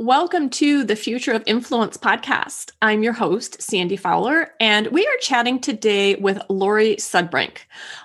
Welcome 0.00 0.48
to 0.50 0.84
the 0.84 0.94
Future 0.94 1.32
of 1.32 1.42
Influence 1.44 1.96
podcast. 1.96 2.70
I'm 2.80 3.02
your 3.02 3.14
host, 3.14 3.60
Sandy 3.60 3.96
Fowler, 3.96 4.52
and 4.60 4.86
we 4.86 5.04
are 5.04 5.16
chatting 5.20 5.58
today 5.58 6.14
with 6.14 6.40
Laurie 6.48 6.94
Sudbrink. 6.94 7.62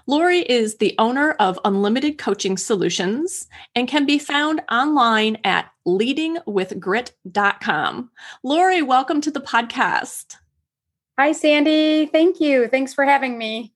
Laurie 0.08 0.40
is 0.40 0.77
the 0.77 0.95
owner 0.98 1.34
of 1.34 1.59
Unlimited 1.66 2.17
Coaching 2.17 2.58
Solutions 2.58 3.48
and 3.76 3.88
can 3.88 4.08
be 4.08 4.17
found 4.17 4.64
online 4.72 5.38
at 5.44 5.70
leadingwithgrit.com. 5.86 8.09
Laurie, 8.41 8.81
welcome 8.81 9.22
to 9.22 9.30
the 9.30 9.41
podcast. 9.41 10.38
Hi, 11.20 11.31
Sandy. 11.31 12.08
Thank 12.08 12.41
you. 12.41 12.70
Thanks 12.70 12.95
for 12.95 13.05
having 13.05 13.38
me. 13.38 13.73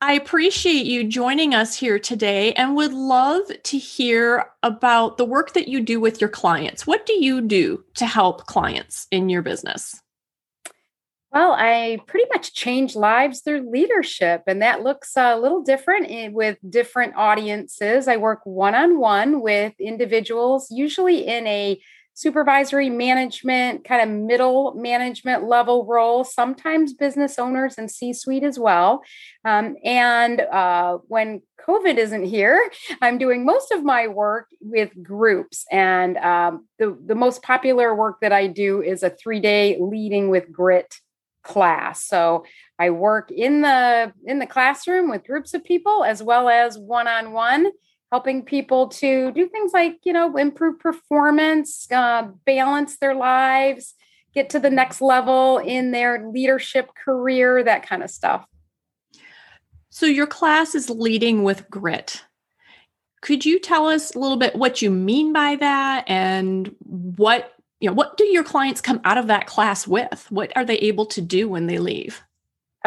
I 0.00 0.12
appreciate 0.12 0.84
you 0.84 1.04
joining 1.04 1.54
us 1.54 1.74
here 1.74 1.98
today 1.98 2.52
and 2.52 2.76
would 2.76 2.92
love 2.92 3.44
to 3.62 3.78
hear 3.78 4.50
about 4.62 5.16
the 5.16 5.24
work 5.24 5.54
that 5.54 5.68
you 5.68 5.80
do 5.80 6.00
with 6.00 6.20
your 6.20 6.28
clients. 6.28 6.86
What 6.86 7.06
do 7.06 7.14
you 7.14 7.40
do 7.40 7.82
to 7.94 8.04
help 8.04 8.44
clients 8.44 9.06
in 9.10 9.30
your 9.30 9.40
business? 9.40 10.02
Well, 11.32 11.52
I 11.52 11.98
pretty 12.06 12.26
much 12.32 12.54
change 12.54 12.94
lives 12.94 13.40
through 13.40 13.70
leadership, 13.70 14.44
and 14.46 14.60
that 14.62 14.82
looks 14.82 15.16
a 15.16 15.36
little 15.36 15.62
different 15.62 16.10
eh, 16.10 16.28
with 16.28 16.58
different 16.68 17.14
audiences. 17.16 18.06
I 18.06 18.16
work 18.16 18.40
one 18.44 18.74
on 18.74 18.98
one 18.98 19.40
with 19.40 19.72
individuals, 19.80 20.70
usually 20.70 21.26
in 21.26 21.46
a 21.46 21.80
supervisory 22.16 22.88
management, 22.88 23.84
kind 23.84 24.00
of 24.00 24.08
middle 24.08 24.72
management 24.74 25.44
level 25.44 25.84
role, 25.84 26.24
sometimes 26.24 26.94
business 26.94 27.38
owners 27.38 27.74
and 27.76 27.90
C 27.90 28.14
suite 28.14 28.42
as 28.42 28.58
well. 28.58 29.02
Um, 29.44 29.76
and 29.84 30.40
uh, 30.40 30.96
when 31.08 31.42
COVID 31.60 31.98
isn't 31.98 32.24
here, 32.24 32.70
I'm 33.02 33.18
doing 33.18 33.44
most 33.44 33.70
of 33.70 33.84
my 33.84 34.08
work 34.08 34.46
with 34.62 34.90
groups. 35.02 35.66
And 35.70 36.16
um, 36.16 36.66
the, 36.78 36.96
the 37.04 37.14
most 37.14 37.42
popular 37.42 37.94
work 37.94 38.20
that 38.22 38.32
I 38.32 38.46
do 38.46 38.80
is 38.80 39.02
a 39.02 39.10
three 39.10 39.40
day 39.40 39.76
leading 39.78 40.30
with 40.30 40.50
grit 40.50 40.94
class. 41.42 42.02
So 42.02 42.46
I 42.78 42.90
work 42.90 43.30
in 43.30 43.60
the 43.60 44.12
in 44.24 44.38
the 44.38 44.46
classroom 44.46 45.10
with 45.10 45.26
groups 45.26 45.52
of 45.52 45.62
people 45.64 46.02
as 46.02 46.22
well 46.22 46.48
as 46.48 46.78
one 46.78 47.06
on 47.06 47.32
one 47.32 47.70
helping 48.12 48.42
people 48.42 48.88
to 48.88 49.32
do 49.32 49.48
things 49.48 49.72
like 49.72 49.98
you 50.04 50.12
know 50.12 50.36
improve 50.36 50.78
performance 50.78 51.90
uh, 51.90 52.28
balance 52.44 52.98
their 52.98 53.14
lives 53.14 53.94
get 54.36 54.50
to 54.50 54.60
the 54.60 54.70
next 54.70 55.00
level 55.00 55.58
in 55.58 55.90
their 55.90 56.28
leadership 56.28 56.90
career 56.94 57.64
that 57.64 57.88
kind 57.88 58.02
of 58.02 58.10
stuff. 58.10 58.46
So 59.88 60.04
your 60.04 60.26
class 60.26 60.74
is 60.74 60.90
leading 60.90 61.42
with 61.42 61.68
grit. 61.70 62.22
Could 63.22 63.46
you 63.46 63.58
tell 63.58 63.88
us 63.88 64.14
a 64.14 64.18
little 64.18 64.36
bit 64.36 64.54
what 64.54 64.82
you 64.82 64.90
mean 64.90 65.32
by 65.32 65.56
that 65.56 66.04
and 66.06 66.72
what 66.84 67.54
you 67.80 67.88
know 67.88 67.94
what 67.94 68.16
do 68.18 68.24
your 68.24 68.44
clients 68.44 68.80
come 68.80 69.00
out 69.04 69.18
of 69.18 69.28
that 69.28 69.46
class 69.46 69.86
with? 69.86 70.26
What 70.30 70.52
are 70.54 70.64
they 70.64 70.76
able 70.78 71.06
to 71.06 71.22
do 71.22 71.48
when 71.48 71.66
they 71.66 71.78
leave 71.78 72.22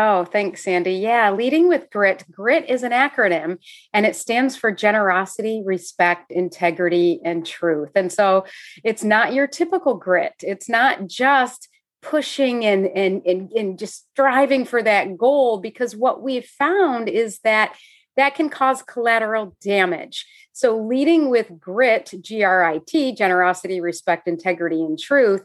Oh, 0.02 0.24
thanks, 0.24 0.64
Sandy. 0.64 0.94
Yeah, 0.94 1.30
leading 1.32 1.68
with 1.68 1.90
grit. 1.90 2.24
Grit 2.32 2.70
is 2.70 2.84
an 2.84 2.94
acronym 2.94 3.58
and 3.92 4.06
it 4.06 4.16
stands 4.16 4.56
for 4.56 4.72
generosity, 4.72 5.62
respect, 5.66 6.32
integrity, 6.32 7.20
and 7.26 7.46
truth. 7.46 7.90
And 7.96 8.10
so 8.10 8.46
it's 8.86 9.04
not 9.04 9.34
your 9.34 9.46
typical 9.46 9.96
grit. 9.96 10.36
It's 10.42 10.70
not 10.70 11.08
just 11.08 11.68
pushing 12.02 12.64
and 12.64 12.88
and 12.88 13.24
and, 13.26 13.52
and 13.52 13.78
just 13.78 14.08
striving 14.12 14.64
for 14.64 14.82
that 14.82 15.18
goal 15.18 15.60
because 15.60 15.98
what 15.98 16.22
we've 16.22 16.46
found 16.46 17.10
is 17.10 17.40
that 17.40 17.76
that 18.16 18.36
can 18.36 18.50
cause 18.50 18.82
collateral 18.82 19.58
damage. 19.62 20.26
So 20.54 20.78
leading 20.78 21.30
with 21.30 21.60
grit, 21.60 22.14
G 22.22 22.42
R 22.42 22.64
I 22.64 22.80
T, 22.88 23.14
generosity, 23.14 23.82
respect, 23.82 24.30
integrity, 24.30 24.82
and 24.82 24.98
truth, 24.98 25.44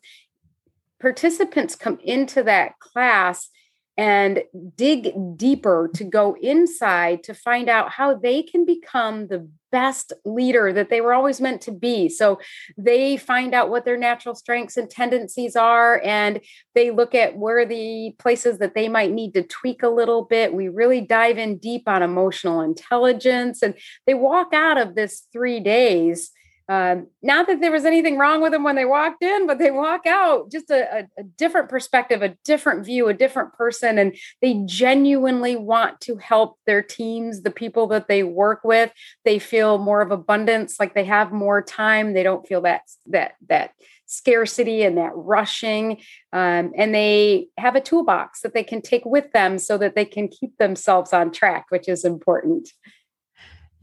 participants 1.00 1.74
come 1.74 1.98
into 2.04 2.44
that 2.44 2.78
class 2.78 3.48
and 3.96 4.42
dig 4.76 5.12
deeper 5.36 5.88
to 5.94 6.04
go 6.04 6.36
inside 6.42 7.22
to 7.22 7.34
find 7.34 7.68
out 7.68 7.90
how 7.90 8.14
they 8.14 8.42
can 8.42 8.64
become 8.64 9.28
the 9.28 9.48
best 9.70 10.12
leader 10.24 10.72
that 10.72 10.88
they 10.88 11.00
were 11.00 11.12
always 11.12 11.40
meant 11.40 11.60
to 11.60 11.72
be. 11.72 12.08
So 12.08 12.38
they 12.78 13.16
find 13.16 13.54
out 13.54 13.70
what 13.70 13.84
their 13.84 13.96
natural 13.96 14.34
strengths 14.34 14.76
and 14.76 14.88
tendencies 14.88 15.56
are, 15.56 16.00
and 16.04 16.40
they 16.74 16.90
look 16.90 17.14
at 17.14 17.36
where 17.36 17.66
the 17.66 18.14
places 18.18 18.58
that 18.58 18.74
they 18.74 18.88
might 18.88 19.12
need 19.12 19.34
to 19.34 19.42
tweak 19.42 19.82
a 19.82 19.88
little 19.88 20.24
bit. 20.24 20.54
We 20.54 20.68
really 20.68 21.00
dive 21.00 21.38
in 21.38 21.58
deep 21.58 21.88
on 21.88 22.02
emotional 22.02 22.60
intelligence, 22.60 23.62
and 23.62 23.74
they 24.06 24.14
walk 24.14 24.52
out 24.52 24.78
of 24.78 24.94
this 24.94 25.26
three 25.32 25.60
days 25.60 26.30
um, 26.68 27.08
not 27.22 27.46
that 27.46 27.60
there 27.60 27.70
was 27.70 27.84
anything 27.84 28.16
wrong 28.16 28.40
with 28.40 28.52
them 28.52 28.62
when 28.62 28.74
they 28.74 28.86
walked 28.86 29.22
in, 29.22 29.46
but 29.46 29.58
they 29.58 29.70
walk 29.70 30.06
out 30.06 30.50
just 30.50 30.70
a, 30.70 31.00
a, 31.00 31.20
a, 31.20 31.22
different 31.22 31.68
perspective, 31.68 32.22
a 32.22 32.36
different 32.42 32.86
view, 32.86 33.08
a 33.08 33.14
different 33.14 33.52
person, 33.52 33.98
and 33.98 34.16
they 34.40 34.62
genuinely 34.64 35.56
want 35.56 36.00
to 36.00 36.16
help 36.16 36.58
their 36.66 36.80
teams, 36.80 37.42
the 37.42 37.50
people 37.50 37.86
that 37.88 38.08
they 38.08 38.22
work 38.22 38.64
with. 38.64 38.90
They 39.26 39.38
feel 39.38 39.76
more 39.76 40.00
of 40.00 40.10
abundance, 40.10 40.80
like 40.80 40.94
they 40.94 41.04
have 41.04 41.32
more 41.32 41.60
time. 41.60 42.14
They 42.14 42.22
don't 42.22 42.46
feel 42.46 42.62
that 42.62 42.82
that 43.08 43.32
that 43.48 43.72
scarcity 44.06 44.84
and 44.84 44.96
that 44.96 45.12
rushing, 45.14 46.00
um, 46.32 46.72
and 46.76 46.94
they 46.94 47.48
have 47.58 47.76
a 47.76 47.80
toolbox 47.80 48.40
that 48.40 48.54
they 48.54 48.64
can 48.64 48.80
take 48.80 49.04
with 49.04 49.30
them 49.32 49.58
so 49.58 49.76
that 49.76 49.94
they 49.94 50.06
can 50.06 50.28
keep 50.28 50.56
themselves 50.56 51.12
on 51.12 51.30
track, 51.30 51.66
which 51.68 51.90
is 51.90 52.06
important. 52.06 52.70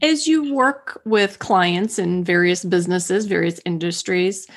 As 0.02 0.26
you 0.26 0.52
work 0.52 1.00
with 1.04 1.38
clients 1.38 1.96
in 1.96 2.24
various 2.24 2.64
businesses, 2.64 3.26
various 3.26 3.60
industries, 3.64 4.48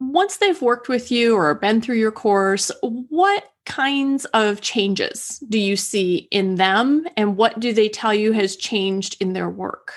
once 0.00 0.38
they've 0.38 0.60
worked 0.60 0.88
with 0.88 1.12
you 1.12 1.36
or 1.36 1.54
been 1.54 1.80
through 1.80 1.98
your 1.98 2.10
course, 2.10 2.72
what 2.82 3.52
kinds 3.66 4.24
of 4.26 4.60
changes 4.60 5.38
do 5.48 5.58
you 5.58 5.76
see 5.76 6.26
in 6.32 6.56
them 6.56 7.06
and 7.16 7.36
what 7.36 7.60
do 7.60 7.72
they 7.72 7.88
tell 7.88 8.12
you 8.12 8.32
has 8.32 8.56
changed 8.56 9.16
in 9.20 9.32
their 9.32 9.48
work? 9.48 9.92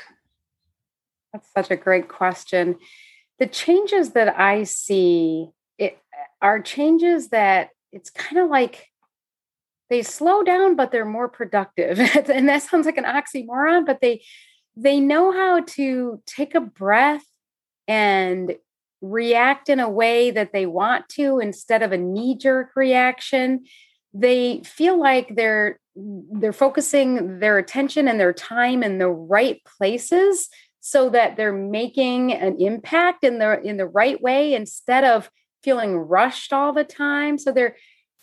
That's 1.32 1.52
such 1.54 1.72
a 1.72 1.76
great 1.76 2.08
question. 2.08 2.78
The 3.40 3.48
changes 3.48 4.12
that 4.12 4.40
I 4.40 4.64
see 4.64 5.50
it, 5.80 5.98
are 6.40 6.62
changes 6.62 7.30
that 7.30 7.70
it's 7.92 8.12
kind 8.12 8.38
of 8.38 8.50
like 8.50 8.90
they 9.94 10.02
slow 10.02 10.44
down 10.44 10.76
but 10.76 10.92
they're 10.92 11.06
more 11.06 11.30
productive. 11.30 12.00
And 12.30 12.50
that 12.50 12.64
sounds 12.64 12.86
like 12.86 12.98
an 12.98 13.06
oxymoron 13.06 13.86
but 13.86 14.02
they 14.02 14.24
they 14.76 15.00
know 15.00 15.32
how 15.32 15.62
to 15.62 16.22
take 16.26 16.56
a 16.56 16.62
breath 16.62 17.24
and 17.88 18.56
react 19.02 19.70
in 19.70 19.80
a 19.80 19.90
way 19.90 20.32
that 20.32 20.52
they 20.52 20.66
want 20.66 21.08
to 21.10 21.40
instead 21.40 21.84
of 21.84 21.92
a 21.92 21.98
knee 21.98 22.36
jerk 22.36 22.72
reaction. 22.76 23.66
They 24.14 24.62
feel 24.64 24.98
like 25.00 25.36
they're 25.36 25.80
they're 25.96 26.54
focusing 26.54 27.40
their 27.40 27.60
attention 27.60 28.08
and 28.08 28.20
their 28.20 28.34
time 28.34 28.82
in 28.82 28.98
the 28.98 29.10
right 29.10 29.62
places 29.78 30.50
so 30.80 31.10
that 31.10 31.38
they're 31.38 31.54
making 31.54 32.34
an 32.34 32.60
impact 32.60 33.24
in 33.24 33.38
the 33.38 33.62
in 33.62 33.78
the 33.78 33.86
right 33.86 34.20
way 34.22 34.56
instead 34.56 35.04
of 35.04 35.30
feeling 35.64 35.96
rushed 35.96 36.52
all 36.52 36.74
the 36.74 36.84
time. 36.84 37.38
So 37.38 37.52
they're 37.52 37.76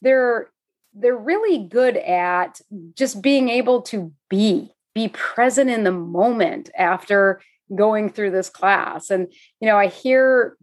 they're 0.03 0.50
they're 0.95 1.17
really 1.17 1.59
good 1.59 1.97
at 1.97 2.61
just 2.95 3.23
being 3.23 3.49
able 3.49 3.83
to 3.83 4.13
be 4.29 4.73
be 4.95 5.09
present 5.09 5.71
in 5.71 5.85
the 5.85 5.93
moment 5.93 6.69
after 6.77 7.41
going 7.75 8.11
through 8.11 8.33
this 8.33 8.51
class. 8.51 9.11
And 9.11 9.33
you 9.61 9.69
know 9.69 9.77
i 9.77 9.87
hear 9.87 10.57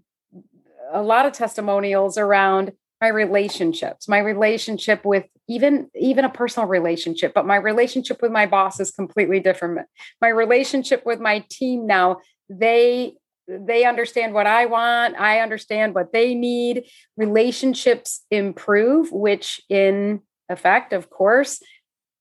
a 0.91 1.01
lot 1.01 1.25
of 1.25 1.33
testimonials 1.33 2.17
around 2.17 2.71
my 3.01 3.09
relationships 3.09 4.07
my 4.07 4.19
relationship 4.19 5.05
with 5.05 5.25
even 5.47 5.89
even 5.95 6.25
a 6.25 6.29
personal 6.29 6.67
relationship 6.67 7.33
but 7.33 7.45
my 7.45 7.55
relationship 7.55 8.21
with 8.21 8.31
my 8.31 8.45
boss 8.45 8.79
is 8.79 8.91
completely 8.91 9.39
different. 9.39 9.87
My 10.21 10.29
relationship 10.29 11.05
with 11.05 11.19
my 11.19 11.45
team 11.49 11.87
now 11.87 12.17
they 12.49 13.13
they 13.47 13.85
understand 13.85 14.33
what 14.33 14.47
i 14.47 14.65
want 14.65 15.15
i 15.19 15.39
understand 15.39 15.95
what 15.95 16.11
they 16.11 16.35
need 16.35 16.85
relationships 17.15 18.25
improve 18.29 19.11
which 19.11 19.61
in 19.69 20.21
effect 20.49 20.93
of 20.93 21.09
course 21.09 21.61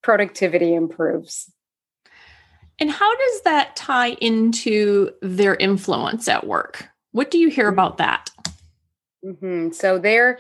productivity 0.02 0.74
improves 0.74 1.52
and 2.78 2.90
how 2.90 3.16
does 3.16 3.42
that 3.42 3.74
tie 3.74 4.10
into 4.20 5.10
their 5.22 5.54
influence 5.56 6.28
at 6.28 6.46
work 6.46 6.88
what 7.12 7.30
do 7.30 7.38
you 7.38 7.48
hear 7.48 7.66
mm-hmm. 7.66 7.74
about 7.74 7.98
that 7.98 8.30
mm-hmm. 9.24 9.70
so 9.72 9.98
they're 9.98 10.38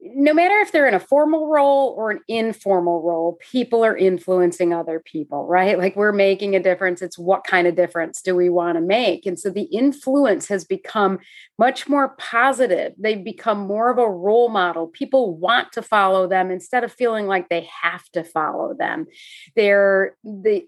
no 0.00 0.34
matter 0.34 0.58
if 0.58 0.72
they're 0.72 0.86
in 0.86 0.94
a 0.94 1.00
formal 1.00 1.48
role 1.48 1.94
or 1.96 2.10
an 2.10 2.20
informal 2.28 3.02
role, 3.02 3.38
people 3.50 3.84
are 3.84 3.96
influencing 3.96 4.72
other 4.72 5.00
people, 5.00 5.46
right? 5.46 5.78
Like 5.86 5.94
we're 5.94 6.12
making 6.12 6.56
a 6.56 6.60
difference. 6.60 7.00
It's 7.00 7.18
what 7.18 7.44
kind 7.44 7.66
of 7.68 7.76
difference 7.76 8.20
do 8.20 8.34
we 8.34 8.48
want 8.48 8.76
to 8.76 8.80
make? 8.80 9.24
And 9.24 9.38
so 9.38 9.50
the 9.50 9.64
influence 9.64 10.48
has 10.48 10.64
become 10.64 11.20
much 11.58 11.88
more 11.88 12.16
positive. 12.18 12.94
They've 12.98 13.22
become 13.22 13.58
more 13.58 13.90
of 13.90 13.98
a 13.98 14.08
role 14.08 14.48
model. 14.48 14.88
People 14.88 15.36
want 15.36 15.70
to 15.72 15.82
follow 15.82 16.26
them 16.26 16.50
instead 16.50 16.82
of 16.82 16.92
feeling 16.92 17.26
like 17.26 17.48
they 17.48 17.68
have 17.82 18.04
to 18.14 18.24
follow 18.24 18.74
them. 18.74 19.06
They're 19.54 20.16
they 20.24 20.66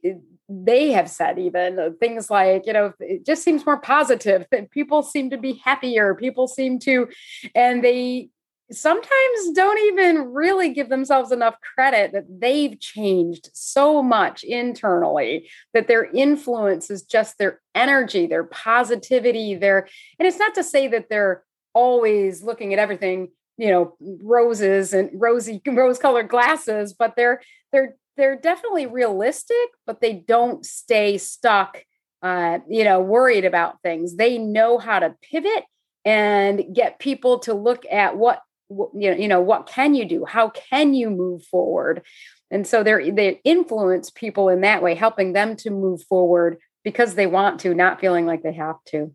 they 0.48 0.92
have 0.92 1.10
said 1.10 1.38
even 1.38 1.94
things 2.00 2.30
like 2.30 2.66
you 2.66 2.72
know 2.72 2.92
it 3.00 3.26
just 3.26 3.42
seems 3.42 3.66
more 3.66 3.78
positive 3.78 4.46
that 4.50 4.70
people 4.70 5.02
seem 5.02 5.30
to 5.30 5.36
be 5.36 5.60
happier 5.64 6.14
people 6.14 6.48
seem 6.48 6.78
to 6.78 7.06
and 7.54 7.84
they 7.84 8.30
sometimes 8.70 9.50
don't 9.54 9.78
even 9.78 10.32
really 10.32 10.72
give 10.72 10.88
themselves 10.88 11.32
enough 11.32 11.56
credit 11.60 12.12
that 12.12 12.40
they've 12.40 12.78
changed 12.78 13.50
so 13.52 14.02
much 14.02 14.44
internally 14.44 15.48
that 15.72 15.88
their 15.88 16.04
influence 16.04 16.90
is 16.90 17.02
just 17.02 17.38
their 17.38 17.60
energy, 17.74 18.26
their 18.26 18.44
positivity, 18.44 19.54
their 19.54 19.88
and 20.18 20.26
it's 20.26 20.38
not 20.38 20.54
to 20.54 20.64
say 20.64 20.88
that 20.88 21.08
they're 21.08 21.44
always 21.74 22.42
looking 22.42 22.72
at 22.72 22.78
everything, 22.78 23.28
you 23.56 23.70
know, 23.70 23.96
roses 24.22 24.92
and 24.92 25.10
rosy 25.14 25.60
rose 25.66 25.98
colored 25.98 26.28
glasses, 26.28 26.92
but 26.92 27.14
they're 27.16 27.40
they're 27.72 27.96
they're 28.16 28.36
definitely 28.36 28.86
realistic, 28.86 29.68
but 29.86 30.00
they 30.00 30.12
don't 30.12 30.66
stay 30.66 31.18
stuck 31.18 31.84
uh, 32.22 32.58
you 32.68 32.84
know, 32.84 33.00
worried 33.00 33.44
about 33.44 33.80
things. 33.82 34.16
They 34.16 34.38
know 34.38 34.78
how 34.78 34.98
to 34.98 35.14
pivot 35.22 35.64
and 36.04 36.74
get 36.74 36.98
people 36.98 37.40
to 37.40 37.54
look 37.54 37.84
at 37.90 38.16
what 38.16 38.40
you 38.70 39.10
know, 39.10 39.16
you 39.16 39.28
know 39.28 39.40
what 39.40 39.66
can 39.66 39.94
you 39.94 40.04
do? 40.04 40.24
How 40.24 40.50
can 40.50 40.94
you 40.94 41.10
move 41.10 41.44
forward? 41.44 42.02
And 42.50 42.66
so 42.66 42.82
they 42.82 43.10
they 43.10 43.40
influence 43.44 44.10
people 44.10 44.48
in 44.48 44.62
that 44.62 44.82
way 44.82 44.94
helping 44.94 45.32
them 45.32 45.56
to 45.56 45.70
move 45.70 46.02
forward 46.04 46.58
because 46.84 47.14
they 47.14 47.26
want 47.26 47.60
to 47.60 47.74
not 47.74 48.00
feeling 48.00 48.26
like 48.26 48.42
they 48.42 48.54
have 48.54 48.76
to. 48.86 49.12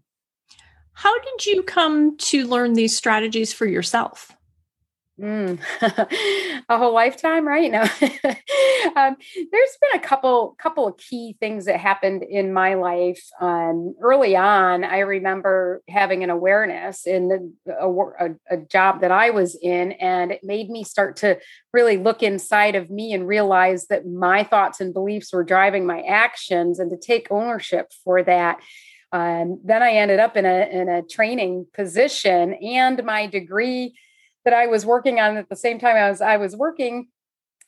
How 0.93 1.19
did 1.19 1.45
you 1.45 1.63
come 1.63 2.17
to 2.17 2.45
learn 2.45 2.73
these 2.73 2.95
strategies 2.95 3.51
for 3.51 3.65
yourself 3.65 4.31
Mm. 5.21 5.59
a 6.69 6.77
whole 6.77 6.93
lifetime, 6.93 7.47
right? 7.47 7.71
No, 7.71 7.81
um, 8.95 9.15
there's 9.51 9.77
been 9.79 9.93
a 9.93 9.99
couple 9.99 10.55
couple 10.59 10.87
of 10.87 10.97
key 10.97 11.35
things 11.39 11.65
that 11.65 11.79
happened 11.79 12.23
in 12.23 12.51
my 12.51 12.73
life. 12.73 13.23
Um, 13.39 13.93
early 14.01 14.35
on, 14.35 14.83
I 14.83 14.99
remember 14.99 15.83
having 15.87 16.23
an 16.23 16.31
awareness 16.31 17.05
in 17.05 17.27
the, 17.27 17.73
a, 17.79 18.55
a, 18.55 18.57
job 18.57 19.01
that 19.01 19.11
I 19.11 19.29
was 19.29 19.55
in, 19.61 19.91
and 19.93 20.31
it 20.31 20.43
made 20.43 20.71
me 20.71 20.83
start 20.83 21.17
to 21.17 21.37
really 21.73 21.97
look 21.97 22.23
inside 22.23 22.73
of 22.73 22.89
me 22.89 23.13
and 23.13 23.27
realize 23.27 23.85
that 23.87 24.07
my 24.07 24.43
thoughts 24.43 24.81
and 24.81 24.95
beliefs 24.95 25.31
were 25.31 25.43
driving 25.43 25.85
my 25.85 26.01
actions, 26.01 26.79
and 26.79 26.89
to 26.89 26.97
take 26.97 27.27
ownership 27.29 27.91
for 28.03 28.23
that. 28.23 28.59
Um, 29.11 29.61
then 29.63 29.83
I 29.83 29.91
ended 29.91 30.19
up 30.19 30.35
in 30.37 30.47
a 30.47 30.67
in 30.71 30.89
a 30.89 31.03
training 31.03 31.67
position, 31.71 32.55
and 32.55 33.03
my 33.03 33.27
degree 33.27 33.93
that 34.45 34.53
I 34.53 34.67
was 34.67 34.85
working 34.85 35.19
on 35.19 35.37
at 35.37 35.49
the 35.49 35.55
same 35.55 35.79
time 35.79 35.95
as 35.95 36.21
I 36.21 36.37
was 36.37 36.55
working 36.55 37.07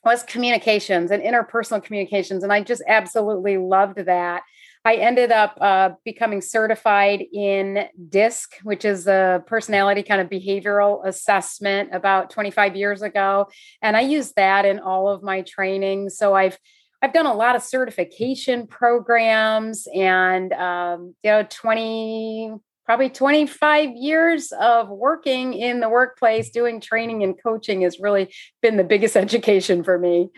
was 0.04 0.24
communications 0.24 1.10
and 1.10 1.24
interpersonal 1.24 1.84
communications. 1.84 2.44
And 2.44 2.54
I 2.54 2.62
just 2.62 2.84
absolutely 2.88 3.58
loved 3.58 3.98
that. 4.06 4.44
I 4.86 4.96
ended 4.96 5.32
up 5.32 5.58
uh, 5.60 5.90
becoming 6.06 6.42
certified 6.42 7.26
in 7.34 7.86
DISC, 8.08 8.52
which 8.62 8.86
is 8.86 9.08
a 9.08 9.44
personality 9.48 10.04
kind 10.04 10.22
of 10.22 10.30
behavioral 10.30 11.04
assessment 11.08 11.90
about 11.92 12.30
25 12.30 12.76
years 12.76 13.02
ago. 13.02 13.48
And 13.82 13.98
I 13.98 14.02
use 14.02 14.34
that 14.34 14.64
in 14.64 14.78
all 14.78 15.10
of 15.10 15.24
my 15.24 15.42
training. 15.42 16.10
So 16.10 16.36
I've 16.36 16.58
I've 17.02 17.14
done 17.14 17.26
a 17.26 17.34
lot 17.34 17.56
of 17.56 17.62
certification 17.62 18.68
programs 18.68 19.88
and 19.94 20.54
um, 20.54 21.16
you 21.24 21.32
know 21.32 21.46
20 21.50 22.56
probably 22.86 23.10
25 23.10 23.90
years 23.96 24.52
of 24.52 24.90
working 24.90 25.54
in 25.54 25.80
the 25.80 25.90
workplace 25.90 26.50
doing 26.52 26.80
training 26.80 27.24
and 27.24 27.42
coaching 27.42 27.82
has 27.82 28.00
really 28.00 28.34
been 28.62 28.78
the 28.78 28.84
biggest 28.84 29.18
education 29.18 29.84
for 29.84 29.98
me 29.98 30.30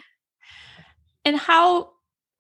and 1.25 1.37
how 1.37 1.91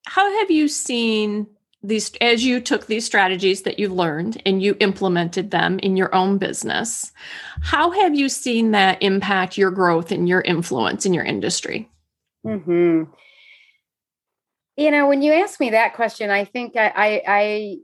how 0.05 0.39
have 0.39 0.49
you 0.49 0.67
seen 0.67 1.47
these 1.83 2.11
as 2.21 2.43
you 2.43 2.59
took 2.59 2.87
these 2.87 3.05
strategies 3.05 3.63
that 3.63 3.77
you 3.77 3.89
learned 3.89 4.41
and 4.45 4.63
you 4.63 4.75
implemented 4.79 5.51
them 5.51 5.77
in 5.79 5.97
your 5.97 6.13
own 6.15 6.37
business 6.37 7.11
how 7.61 7.91
have 7.91 8.15
you 8.15 8.29
seen 8.29 8.71
that 8.71 9.01
impact 9.03 9.57
your 9.57 9.71
growth 9.71 10.11
and 10.11 10.27
your 10.27 10.41
influence 10.41 11.05
in 11.05 11.13
your 11.13 11.25
industry 11.25 11.89
mm-hmm. 12.45 13.03
you 14.77 14.91
know 14.91 15.07
when 15.07 15.21
you 15.21 15.33
ask 15.33 15.59
me 15.59 15.69
that 15.71 15.93
question 15.93 16.29
i 16.31 16.45
think 16.45 16.75
I, 16.75 16.91
I, 16.95 17.21
I 17.27 17.77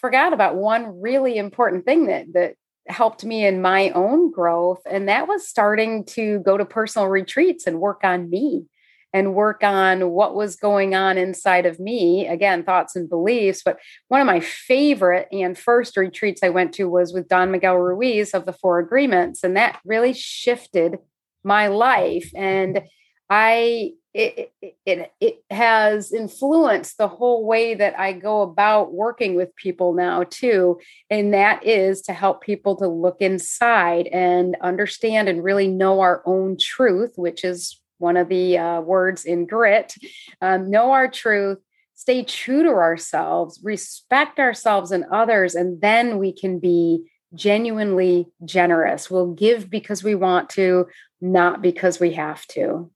forgot 0.00 0.32
about 0.32 0.56
one 0.56 1.00
really 1.00 1.36
important 1.36 1.84
thing 1.84 2.06
that 2.06 2.32
that 2.32 2.54
helped 2.88 3.24
me 3.24 3.44
in 3.46 3.62
my 3.62 3.90
own 3.90 4.32
growth 4.32 4.80
and 4.90 5.08
that 5.08 5.28
was 5.28 5.46
starting 5.46 6.04
to 6.04 6.40
go 6.40 6.56
to 6.56 6.64
personal 6.64 7.08
retreats 7.08 7.66
and 7.66 7.78
work 7.78 8.00
on 8.02 8.28
me 8.28 8.64
and 9.12 9.34
work 9.34 9.62
on 9.62 10.10
what 10.10 10.34
was 10.34 10.56
going 10.56 10.94
on 10.94 11.18
inside 11.18 11.66
of 11.66 11.78
me. 11.78 12.26
Again 12.26 12.64
thoughts 12.64 12.96
and 12.96 13.08
beliefs 13.08 13.62
but 13.64 13.78
one 14.08 14.20
of 14.20 14.26
my 14.26 14.40
favorite 14.40 15.28
and 15.30 15.56
first 15.56 15.96
retreats 15.96 16.42
i 16.42 16.48
went 16.48 16.72
to 16.74 16.88
was 16.88 17.12
with 17.12 17.28
don 17.28 17.50
miguel 17.50 17.76
ruiz 17.76 18.32
of 18.34 18.46
the 18.46 18.52
four 18.52 18.78
agreements 18.78 19.44
and 19.44 19.56
that 19.56 19.80
really 19.84 20.12
shifted 20.12 20.98
my 21.44 21.68
life 21.68 22.30
and 22.34 22.82
i 23.28 23.92
it, 24.12 24.52
it, 24.84 25.12
it 25.20 25.44
has 25.50 26.12
influenced 26.12 26.98
the 26.98 27.08
whole 27.08 27.46
way 27.46 27.74
that 27.74 27.98
I 27.98 28.12
go 28.12 28.42
about 28.42 28.92
working 28.92 29.36
with 29.36 29.54
people 29.54 29.92
now 29.94 30.24
too 30.24 30.80
and 31.08 31.32
that 31.32 31.64
is 31.64 32.02
to 32.02 32.12
help 32.12 32.42
people 32.42 32.76
to 32.76 32.88
look 32.88 33.18
inside 33.20 34.08
and 34.08 34.56
understand 34.60 35.28
and 35.28 35.44
really 35.44 35.68
know 35.68 36.00
our 36.00 36.22
own 36.26 36.56
truth 36.58 37.12
which 37.16 37.44
is 37.44 37.80
one 37.98 38.16
of 38.16 38.28
the 38.28 38.56
uh, 38.56 38.80
words 38.80 39.26
in 39.26 39.46
grit. 39.46 39.94
Um, 40.40 40.70
know 40.70 40.90
our 40.90 41.08
truth 41.08 41.58
stay 41.94 42.24
true 42.24 42.62
to 42.64 42.70
ourselves 42.70 43.60
respect 43.62 44.40
ourselves 44.40 44.90
and 44.90 45.04
others 45.12 45.54
and 45.54 45.80
then 45.80 46.18
we 46.18 46.32
can 46.32 46.58
be 46.58 47.04
genuinely 47.32 48.26
generous. 48.44 49.08
We'll 49.08 49.34
give 49.34 49.70
because 49.70 50.02
we 50.02 50.16
want 50.16 50.50
to 50.50 50.88
not 51.20 51.62
because 51.62 52.00
we 52.00 52.14
have 52.14 52.44
to 52.48 52.90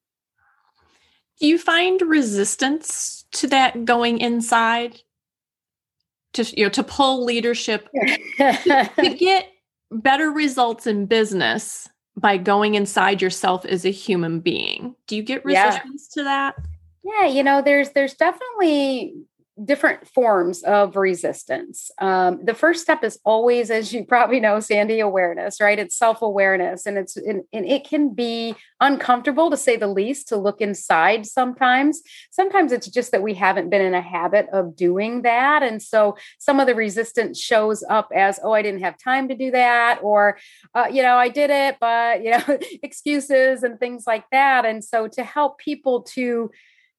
do 1.41 1.47
you 1.47 1.59
find 1.59 2.01
resistance 2.03 3.25
to 3.33 3.47
that 3.49 3.85
going 3.85 4.19
inside? 4.19 5.01
To 6.35 6.45
you 6.57 6.65
know 6.65 6.71
to 6.71 6.83
pull 6.83 7.25
leadership 7.25 7.89
to, 8.39 8.91
to 8.99 9.15
get 9.15 9.49
better 9.93 10.31
results 10.31 10.87
in 10.87 11.07
business 11.07 11.89
by 12.17 12.39
going 12.39 12.75
inside 12.75 13.23
yourself 13.23 13.65
as 13.65 13.85
a 13.85 13.91
human 13.91 14.41
being? 14.41 14.97
Do 15.07 15.15
you 15.17 15.23
get 15.23 15.45
resistance 15.45 16.09
yeah. 16.17 16.21
to 16.21 16.25
that? 16.25 16.55
Yeah 17.05 17.27
you 17.27 17.43
know 17.43 17.63
there's 17.63 17.91
there's 17.91 18.15
definitely 18.15 19.15
different 19.63 20.09
forms 20.09 20.65
of 20.65 20.97
resistance. 20.97 21.91
Um, 22.01 22.41
the 22.45 22.55
first 22.55 22.83
step 22.83 23.05
is 23.05 23.21
always, 23.25 23.71
as 23.71 23.93
you 23.93 24.05
probably 24.05 24.41
know, 24.41 24.59
Sandy, 24.59 24.99
awareness, 24.99 25.61
right? 25.61 25.79
It's 25.79 25.97
self 25.97 26.23
awareness, 26.23 26.87
and 26.87 26.99
it's 26.99 27.17
and, 27.17 27.45
and, 27.53 27.65
it 27.65 27.85
can 27.85 28.13
be 28.15 28.57
uncomfortable 28.81 29.51
to 29.51 29.57
say 29.57 29.77
the 29.77 29.87
least 29.87 30.29
to 30.29 30.37
look 30.37 30.61
inside. 30.61 31.25
Sometimes, 31.25 32.03
sometimes 32.33 32.73
it's 32.73 32.89
just 32.89 33.13
that 33.13 33.23
we 33.23 33.35
haven't 33.35 33.71
been 33.71 33.81
in 33.81 33.95
a 33.95 34.01
habit 34.01 34.49
of 34.53 34.75
doing 34.75 35.23
that, 35.23 35.63
and 35.63 35.81
so 35.81 36.17
some 36.39 36.59
of 36.59 36.67
the 36.67 36.75
resistance 36.75 37.41
shows 37.41 37.85
up 37.89 38.11
as, 38.15 38.41
"Oh, 38.43 38.53
I 38.53 38.63
didn't 38.63 38.83
have 38.83 38.99
time 38.99 39.29
to 39.29 39.37
do 39.37 39.53
that," 39.53 40.01
or, 40.03 40.37
uh, 40.75 40.89
you 40.91 41.03
know, 41.03 41.17
I 41.17 41.29
did 41.29 41.51
it, 41.51 41.77
but 41.81 42.25
you 42.25 42.31
know, 42.33 42.59
excuses 42.83 43.63
and 43.63 43.79
things 43.79 44.05
like 44.05 44.25
that. 44.33 44.65
And 44.65 44.83
so, 44.83 45.07
to 45.09 45.23
help 45.23 45.59
people 45.59 46.03
to 46.15 46.51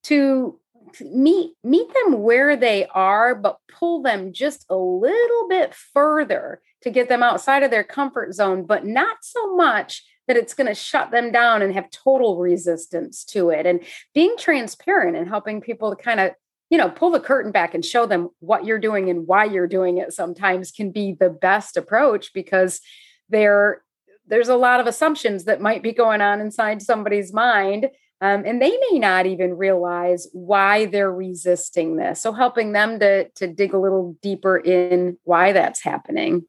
to 0.03 0.59
meet 1.01 1.51
meet 1.63 1.87
them 1.93 2.21
where 2.21 2.55
they 2.55 2.85
are 2.87 3.35
but 3.35 3.59
pull 3.67 4.01
them 4.01 4.33
just 4.33 4.65
a 4.69 4.75
little 4.75 5.47
bit 5.47 5.73
further 5.73 6.61
to 6.81 6.89
get 6.89 7.09
them 7.09 7.23
outside 7.23 7.63
of 7.63 7.71
their 7.71 7.83
comfort 7.83 8.33
zone 8.33 8.65
but 8.65 8.85
not 8.85 9.17
so 9.21 9.55
much 9.55 10.03
that 10.27 10.37
it's 10.37 10.53
going 10.53 10.67
to 10.67 10.75
shut 10.75 11.11
them 11.11 11.31
down 11.31 11.61
and 11.61 11.73
have 11.73 11.89
total 11.91 12.37
resistance 12.37 13.23
to 13.25 13.49
it. 13.49 13.65
And 13.65 13.81
being 14.13 14.35
transparent 14.37 15.15
and 15.15 15.27
helping 15.27 15.61
people 15.61 15.95
to 15.95 16.01
kind 16.01 16.19
of 16.19 16.31
you 16.71 16.79
know 16.79 16.89
pull 16.89 17.11
the 17.11 17.19
curtain 17.19 17.51
back 17.51 17.75
and 17.75 17.85
show 17.85 18.07
them 18.07 18.29
what 18.39 18.65
you're 18.65 18.79
doing 18.79 19.09
and 19.09 19.27
why 19.27 19.45
you're 19.45 19.67
doing 19.67 19.99
it 19.99 20.13
sometimes 20.13 20.71
can 20.71 20.91
be 20.91 21.13
the 21.13 21.29
best 21.29 21.77
approach 21.77 22.33
because 22.33 22.81
there 23.29 23.83
there's 24.27 24.49
a 24.49 24.55
lot 24.55 24.79
of 24.79 24.87
assumptions 24.87 25.43
that 25.43 25.61
might 25.61 25.83
be 25.83 25.91
going 25.91 26.21
on 26.21 26.41
inside 26.41 26.81
somebody's 26.81 27.31
mind 27.31 27.87
um, 28.22 28.43
and 28.45 28.62
they 28.62 28.77
may 28.91 29.00
not 29.00 29.25
even 29.25 29.57
realize 29.57 30.27
why 30.31 30.86
they're 30.86 31.12
resisting 31.12 31.98
this. 31.98 32.22
So 32.22 32.31
helping 32.31 32.72
them 32.72 33.00
to 33.00 33.29
to 33.29 33.48
dig 33.48 33.74
a 33.74 33.79
little 33.79 34.17
deeper 34.22 34.57
in 34.57 35.17
why 35.24 35.51
that's 35.51 35.81
happening. 35.81 36.45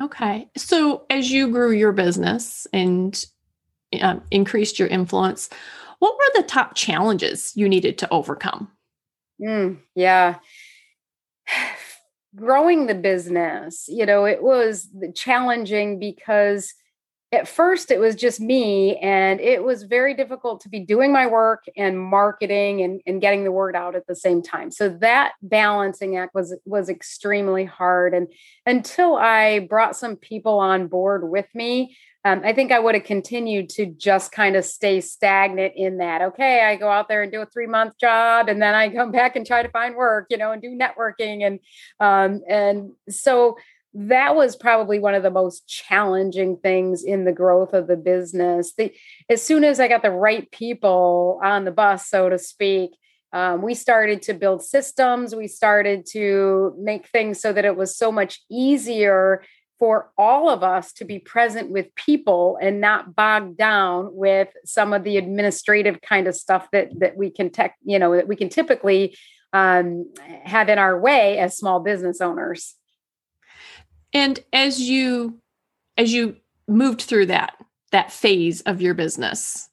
Okay. 0.00 0.48
So 0.56 1.04
as 1.10 1.30
you 1.30 1.48
grew 1.48 1.72
your 1.72 1.92
business 1.92 2.66
and 2.72 3.22
um, 4.00 4.22
increased 4.30 4.78
your 4.78 4.88
influence. 4.88 5.48
What 5.98 6.16
were 6.16 6.40
the 6.40 6.46
top 6.46 6.74
challenges 6.74 7.52
you 7.54 7.68
needed 7.68 7.98
to 7.98 8.10
overcome? 8.10 8.68
Mm, 9.40 9.78
yeah. 9.94 10.36
Growing 12.36 12.86
the 12.86 12.94
business, 12.94 13.86
you 13.88 14.06
know, 14.06 14.24
it 14.24 14.40
was 14.40 14.88
challenging 15.16 15.98
because 15.98 16.72
at 17.32 17.46
first 17.46 17.90
it 17.90 18.00
was 18.00 18.14
just 18.16 18.40
me 18.40 18.96
and 18.96 19.40
it 19.40 19.62
was 19.62 19.84
very 19.84 20.14
difficult 20.14 20.60
to 20.60 20.68
be 20.68 20.80
doing 20.80 21.12
my 21.12 21.26
work 21.26 21.64
and 21.76 21.98
marketing 21.98 22.82
and, 22.82 23.00
and 23.06 23.20
getting 23.20 23.44
the 23.44 23.52
word 23.52 23.76
out 23.76 23.94
at 23.94 24.06
the 24.06 24.16
same 24.16 24.42
time 24.42 24.70
so 24.70 24.88
that 24.88 25.32
balancing 25.42 26.16
act 26.16 26.34
was 26.34 26.56
was 26.64 26.88
extremely 26.88 27.64
hard 27.64 28.14
and 28.14 28.28
until 28.66 29.16
i 29.16 29.60
brought 29.60 29.96
some 29.96 30.16
people 30.16 30.58
on 30.58 30.88
board 30.88 31.28
with 31.28 31.46
me 31.54 31.96
um, 32.22 32.42
I 32.44 32.52
think 32.52 32.70
I 32.70 32.78
would 32.78 32.94
have 32.94 33.04
continued 33.04 33.70
to 33.70 33.86
just 33.86 34.30
kind 34.30 34.54
of 34.54 34.66
stay 34.66 35.00
stagnant 35.00 35.72
in 35.74 35.98
that. 35.98 36.20
Okay, 36.20 36.62
I 36.62 36.76
go 36.76 36.90
out 36.90 37.08
there 37.08 37.22
and 37.22 37.32
do 37.32 37.40
a 37.40 37.46
three 37.46 37.66
month 37.66 37.98
job, 37.98 38.50
and 38.50 38.60
then 38.60 38.74
I 38.74 38.90
come 38.90 39.10
back 39.10 39.36
and 39.36 39.46
try 39.46 39.62
to 39.62 39.70
find 39.70 39.94
work, 39.94 40.26
you 40.28 40.36
know, 40.36 40.52
and 40.52 40.60
do 40.60 40.76
networking, 40.76 41.46
and 41.46 41.60
um, 41.98 42.42
and 42.46 42.90
so 43.08 43.56
that 43.92 44.36
was 44.36 44.54
probably 44.56 45.00
one 45.00 45.14
of 45.14 45.22
the 45.22 45.30
most 45.30 45.66
challenging 45.66 46.56
things 46.56 47.02
in 47.02 47.24
the 47.24 47.32
growth 47.32 47.72
of 47.72 47.86
the 47.86 47.96
business. 47.96 48.72
The, 48.74 48.92
as 49.28 49.42
soon 49.42 49.64
as 49.64 49.80
I 49.80 49.88
got 49.88 50.02
the 50.02 50.10
right 50.10 50.50
people 50.50 51.40
on 51.42 51.64
the 51.64 51.72
bus, 51.72 52.08
so 52.08 52.28
to 52.28 52.38
speak, 52.38 52.92
um, 53.32 53.62
we 53.62 53.74
started 53.74 54.22
to 54.22 54.34
build 54.34 54.62
systems. 54.62 55.34
We 55.34 55.48
started 55.48 56.06
to 56.12 56.74
make 56.78 57.08
things 57.08 57.40
so 57.40 57.52
that 57.52 57.64
it 57.64 57.76
was 57.76 57.96
so 57.96 58.10
much 58.10 58.40
easier 58.50 59.44
for 59.78 60.12
all 60.18 60.50
of 60.50 60.62
us 60.62 60.92
to 60.92 61.04
be 61.04 61.18
present 61.18 61.70
with 61.70 61.94
people 61.94 62.58
and 62.60 62.80
not 62.80 63.16
bogged 63.16 63.56
down 63.56 64.10
with 64.12 64.48
some 64.64 64.92
of 64.92 65.04
the 65.04 65.16
administrative 65.16 66.00
kind 66.02 66.28
of 66.28 66.34
stuff 66.34 66.68
that 66.72 66.90
that 66.98 67.16
we 67.16 67.30
can 67.30 67.50
tech, 67.50 67.76
you 67.82 67.98
know, 67.98 68.14
that 68.14 68.28
we 68.28 68.36
can 68.36 68.50
typically 68.50 69.16
um, 69.52 70.12
have 70.44 70.68
in 70.68 70.78
our 70.78 71.00
way 71.00 71.38
as 71.38 71.56
small 71.56 71.80
business 71.80 72.20
owners. 72.20 72.74
And 74.12 74.40
as 74.52 74.80
you 74.80 75.38
as 75.96 76.12
you 76.12 76.36
moved 76.68 77.02
through 77.02 77.26
that 77.26 77.56
that 77.92 78.12
phase 78.12 78.60
of 78.62 78.80
your 78.80 78.94
business, 78.94 79.68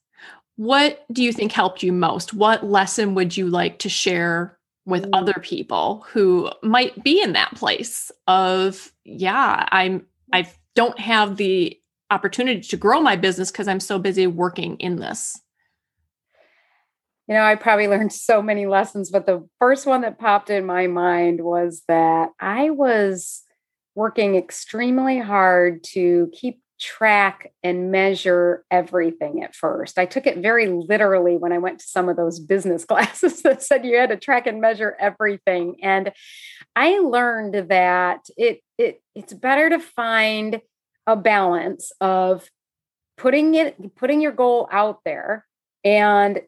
what 0.55 1.05
do 1.11 1.23
you 1.23 1.31
think 1.31 1.51
helped 1.51 1.83
you 1.83 1.93
most? 1.93 2.33
What 2.33 2.65
lesson 2.65 3.15
would 3.15 3.37
you 3.37 3.47
like 3.47 3.79
to 3.79 3.89
share 3.89 4.57
with 4.87 5.03
mm. 5.03 5.09
other 5.13 5.35
people 5.41 6.05
who 6.07 6.49
might 6.63 7.03
be 7.03 7.21
in 7.21 7.33
that 7.33 7.53
place 7.53 8.11
of 8.25 8.91
yeah 9.03 9.67
i'm 9.71 10.07
i 10.33 10.49
don't 10.73 10.97
have 10.97 11.37
the 11.37 11.79
opportunity 12.09 12.61
to 12.61 12.77
grow 12.77 12.99
my 13.01 13.15
business 13.15 13.51
because 13.51 13.67
i'm 13.67 13.81
so 13.81 13.99
busy 13.99 14.25
working 14.25 14.77
in 14.77 14.95
this 14.95 15.39
you 17.27 17.35
know 17.35 17.43
i 17.43 17.53
probably 17.53 17.87
learned 17.87 18.13
so 18.13 18.41
many 18.41 18.65
lessons 18.65 19.11
but 19.11 19.25
the 19.25 19.47
first 19.59 19.85
one 19.85 20.01
that 20.01 20.17
popped 20.17 20.49
in 20.49 20.65
my 20.65 20.87
mind 20.87 21.41
was 21.41 21.83
that 21.87 22.29
i 22.39 22.69
was 22.69 23.43
working 23.97 24.35
extremely 24.35 25.17
hard 25.17 25.83
to 25.83 26.29
keep 26.31 26.61
track 26.79 27.51
and 27.63 27.91
measure 27.91 28.63
everything 28.69 29.41
at 29.41 29.55
first. 29.55 29.97
I 29.97 30.05
took 30.05 30.27
it 30.27 30.37
very 30.37 30.67
literally 30.67 31.35
when 31.35 31.51
I 31.51 31.57
went 31.57 31.79
to 31.79 31.85
some 31.87 32.07
of 32.07 32.15
those 32.15 32.39
business 32.39 32.85
classes 32.91 33.41
that 33.41 33.63
said 33.63 33.83
you 33.83 33.97
had 33.97 34.11
to 34.11 34.17
track 34.17 34.45
and 34.45 34.61
measure 34.61 34.95
everything. 34.99 35.77
And 35.81 36.11
I 36.75 36.99
learned 36.99 37.69
that 37.69 38.27
it 38.37 38.61
it 38.77 39.01
it's 39.15 39.33
better 39.33 39.71
to 39.71 39.79
find 39.79 40.61
a 41.07 41.15
balance 41.15 41.91
of 41.99 42.47
putting 43.17 43.55
it 43.55 43.95
putting 43.95 44.21
your 44.21 44.31
goal 44.31 44.69
out 44.71 44.99
there 45.05 45.43
and 45.83 46.41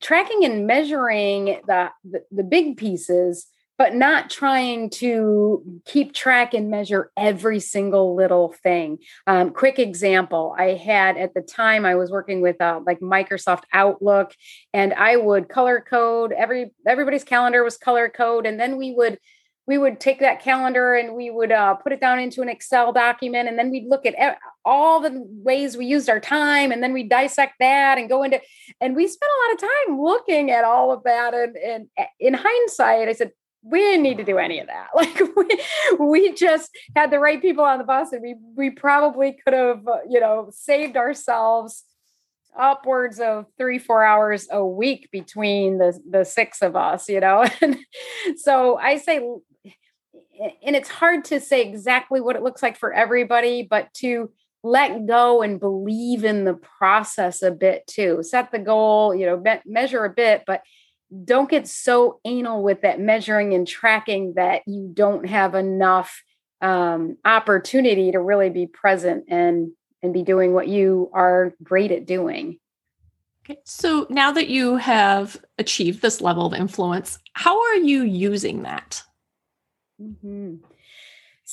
tracking 0.00 0.46
and 0.46 0.66
measuring 0.66 1.60
the, 1.66 1.90
the, 2.02 2.24
the 2.30 2.44
big 2.44 2.78
pieces 2.78 3.46
but 3.76 3.94
not 3.94 4.30
trying 4.30 4.88
to 4.88 5.80
keep 5.84 6.14
track 6.14 6.54
and 6.54 6.70
measure 6.70 7.10
every 7.16 7.60
single 7.60 8.14
little 8.14 8.54
thing. 8.62 8.98
Um, 9.26 9.50
quick 9.50 9.78
example 9.78 10.54
I 10.58 10.74
had 10.74 11.16
at 11.16 11.34
the 11.34 11.42
time 11.42 11.84
I 11.84 11.96
was 11.96 12.10
working 12.10 12.40
with 12.40 12.60
uh, 12.60 12.80
like 12.86 13.00
Microsoft 13.00 13.64
Outlook, 13.72 14.34
and 14.72 14.92
I 14.94 15.16
would 15.16 15.48
color 15.48 15.80
code 15.80 16.32
every 16.32 16.72
everybody's 16.86 17.24
calendar 17.24 17.64
was 17.64 17.76
color 17.76 18.08
code, 18.08 18.46
and 18.46 18.58
then 18.60 18.76
we 18.76 18.92
would 18.92 19.18
we 19.66 19.78
would 19.78 19.98
take 19.98 20.20
that 20.20 20.42
calendar 20.42 20.94
and 20.94 21.14
we 21.14 21.30
would 21.30 21.50
uh, 21.50 21.74
put 21.74 21.92
it 21.92 22.00
down 22.00 22.18
into 22.18 22.42
an 22.42 22.48
Excel 22.48 22.92
document, 22.92 23.48
and 23.48 23.58
then 23.58 23.70
we'd 23.70 23.88
look 23.88 24.04
at 24.06 24.38
all 24.64 25.00
the 25.00 25.24
ways 25.26 25.76
we 25.76 25.86
used 25.86 26.08
our 26.08 26.20
time, 26.20 26.70
and 26.70 26.82
then 26.82 26.92
we 26.92 27.02
dissect 27.02 27.54
that 27.60 27.98
and 27.98 28.08
go 28.08 28.22
into. 28.22 28.40
And 28.80 28.94
we 28.94 29.08
spent 29.08 29.30
a 29.30 29.48
lot 29.48 29.54
of 29.54 29.60
time 29.60 30.00
looking 30.00 30.50
at 30.50 30.64
all 30.64 30.92
of 30.92 31.02
that. 31.04 31.34
And, 31.34 31.56
and 31.56 31.88
in 32.20 32.34
hindsight, 32.34 33.08
I 33.08 33.12
said, 33.14 33.32
we 33.64 33.78
didn't 33.80 34.02
need 34.02 34.18
to 34.18 34.24
do 34.24 34.38
any 34.38 34.60
of 34.60 34.66
that. 34.66 34.88
Like 34.94 35.18
we, 35.36 35.60
we 35.98 36.32
just 36.34 36.70
had 36.94 37.10
the 37.10 37.18
right 37.18 37.40
people 37.40 37.64
on 37.64 37.78
the 37.78 37.84
bus 37.84 38.12
and 38.12 38.22
we 38.22 38.36
we 38.54 38.70
probably 38.70 39.36
could 39.44 39.54
have, 39.54 39.82
you 40.08 40.20
know, 40.20 40.50
saved 40.52 40.96
ourselves 40.96 41.84
upwards 42.56 43.18
of 43.18 43.46
three, 43.58 43.78
four 43.78 44.04
hours 44.04 44.46
a 44.50 44.64
week 44.64 45.08
between 45.10 45.78
the 45.78 45.98
the 46.08 46.24
six 46.24 46.62
of 46.62 46.76
us, 46.76 47.08
you 47.08 47.20
know. 47.20 47.44
And 47.62 47.78
so 48.36 48.76
I 48.76 48.98
say 48.98 49.18
and 50.64 50.74
it's 50.76 50.88
hard 50.88 51.24
to 51.26 51.40
say 51.40 51.62
exactly 51.62 52.20
what 52.20 52.36
it 52.36 52.42
looks 52.42 52.62
like 52.62 52.76
for 52.76 52.92
everybody, 52.92 53.62
but 53.62 53.92
to 53.94 54.30
let 54.64 55.06
go 55.06 55.42
and 55.42 55.60
believe 55.60 56.24
in 56.24 56.44
the 56.44 56.54
process 56.54 57.42
a 57.42 57.50
bit 57.50 57.86
too. 57.86 58.22
Set 58.22 58.50
the 58.50 58.58
goal, 58.58 59.14
you 59.14 59.26
know, 59.26 59.38
me- 59.38 59.60
measure 59.66 60.04
a 60.04 60.10
bit, 60.10 60.42
but 60.46 60.62
don't 61.24 61.50
get 61.50 61.68
so 61.68 62.20
anal 62.24 62.62
with 62.62 62.82
that 62.82 63.00
measuring 63.00 63.54
and 63.54 63.66
tracking 63.66 64.34
that 64.34 64.62
you 64.66 64.90
don't 64.92 65.26
have 65.26 65.54
enough 65.54 66.22
um, 66.60 67.16
opportunity 67.24 68.12
to 68.12 68.20
really 68.20 68.50
be 68.50 68.66
present 68.66 69.24
and 69.28 69.72
and 70.02 70.12
be 70.12 70.22
doing 70.22 70.52
what 70.52 70.68
you 70.68 71.10
are 71.14 71.54
great 71.62 71.90
at 71.90 72.06
doing. 72.06 72.58
Okay. 73.44 73.58
So 73.64 74.06
now 74.10 74.32
that 74.32 74.48
you 74.48 74.76
have 74.76 75.36
achieved 75.58 76.02
this 76.02 76.20
level 76.20 76.46
of 76.46 76.54
influence, 76.54 77.18
how 77.32 77.60
are 77.60 77.76
you 77.76 78.02
using 78.02 78.62
that? 78.62 79.02
Mm-hmm. 80.00 80.56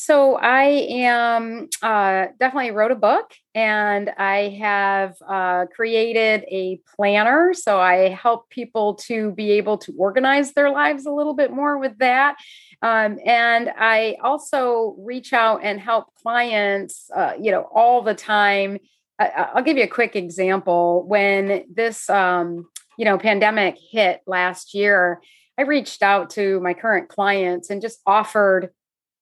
So 0.04 0.36
I 0.36 0.64
am 0.90 1.70
uh, 1.84 2.26
definitely 2.40 2.72
wrote 2.72 2.90
a 2.90 2.96
book 2.96 3.36
and 3.54 4.10
I 4.10 4.58
have 4.60 5.14
uh, 5.30 5.68
created 5.68 6.44
a 6.50 6.82
planner. 6.96 7.54
So 7.54 7.80
I 7.80 8.10
help 8.10 8.50
people 8.50 8.96
to 8.96 9.32
be 9.34 9.52
able 9.52 9.78
to 9.78 9.94
organize 9.96 10.54
their 10.54 10.72
lives 10.72 11.06
a 11.06 11.12
little 11.12 11.36
bit 11.36 11.52
more 11.52 11.78
with 11.78 12.00
that. 12.00 12.38
Um, 12.82 13.20
and 13.24 13.70
I 13.78 14.18
also 14.24 14.96
reach 14.98 15.34
out 15.34 15.60
and 15.62 15.80
help 15.80 16.16
clients, 16.16 17.08
uh, 17.16 17.34
you 17.40 17.52
know, 17.52 17.70
all 17.72 18.02
the 18.02 18.16
time. 18.16 18.80
I, 19.20 19.52
will 19.54 19.62
give 19.62 19.78
you 19.78 19.84
a 19.84 19.88
quick 19.88 20.16
example. 20.16 21.06
When 21.08 21.66
this, 21.72 22.10
um, 22.10 22.68
you 22.98 23.06
know, 23.06 23.20
pandemic 23.20 23.78
hit 23.92 24.22
last 24.26 24.74
year, 24.74 25.22
I 25.60 25.62
reached 25.62 26.02
out 26.02 26.32
to 26.32 26.60
my 26.62 26.74
current 26.74 27.08
clients 27.08 27.70
and 27.70 27.84
just 27.84 28.00
offered 28.08 28.72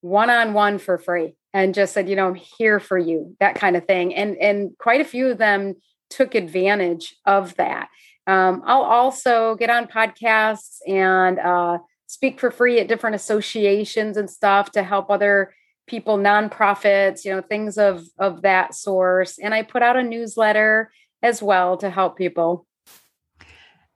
one 0.01 0.29
on 0.29 0.53
one 0.53 0.77
for 0.77 0.97
free 0.97 1.33
and 1.53 1.73
just 1.73 1.93
said, 1.93 2.09
you 2.09 2.15
know, 2.15 2.27
I'm 2.27 2.35
here 2.35 2.79
for 2.79 2.97
you, 2.97 3.35
that 3.39 3.55
kind 3.55 3.75
of 3.75 3.85
thing. 3.85 4.13
And 4.15 4.37
and 4.37 4.77
quite 4.77 5.01
a 5.01 5.05
few 5.05 5.27
of 5.27 5.37
them 5.37 5.75
took 6.09 6.35
advantage 6.35 7.15
of 7.25 7.55
that. 7.55 7.89
Um, 8.27 8.61
I'll 8.65 8.83
also 8.83 9.55
get 9.55 9.69
on 9.69 9.87
podcasts 9.87 10.77
and 10.87 11.39
uh, 11.39 11.79
speak 12.07 12.39
for 12.39 12.51
free 12.51 12.79
at 12.79 12.87
different 12.87 13.15
associations 13.15 14.17
and 14.17 14.29
stuff 14.29 14.71
to 14.73 14.83
help 14.83 15.09
other 15.09 15.53
people, 15.87 16.17
nonprofits, 16.17 17.25
you 17.25 17.31
know, 17.35 17.41
things 17.41 17.77
of 17.77 18.05
of 18.17 18.43
that 18.43 18.75
source. 18.75 19.39
And 19.39 19.53
I 19.53 19.63
put 19.63 19.81
out 19.81 19.97
a 19.97 20.03
newsletter 20.03 20.91
as 21.23 21.41
well 21.41 21.77
to 21.77 21.89
help 21.89 22.17
people. 22.17 22.65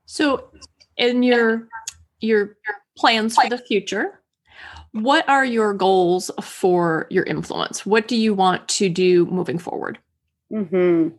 So, 0.05 0.49
in 0.97 1.23
your 1.23 1.67
your 2.19 2.57
plans 2.97 3.35
for 3.35 3.49
the 3.49 3.57
future, 3.57 4.22
what 4.93 5.27
are 5.27 5.43
your 5.43 5.73
goals 5.73 6.31
for 6.41 7.07
your 7.09 7.23
influence? 7.23 7.85
What 7.85 8.07
do 8.07 8.15
you 8.15 8.33
want 8.33 8.67
to 8.69 8.89
do 8.89 9.25
moving 9.25 9.57
forward? 9.57 9.99
Mm-hmm. 10.51 11.15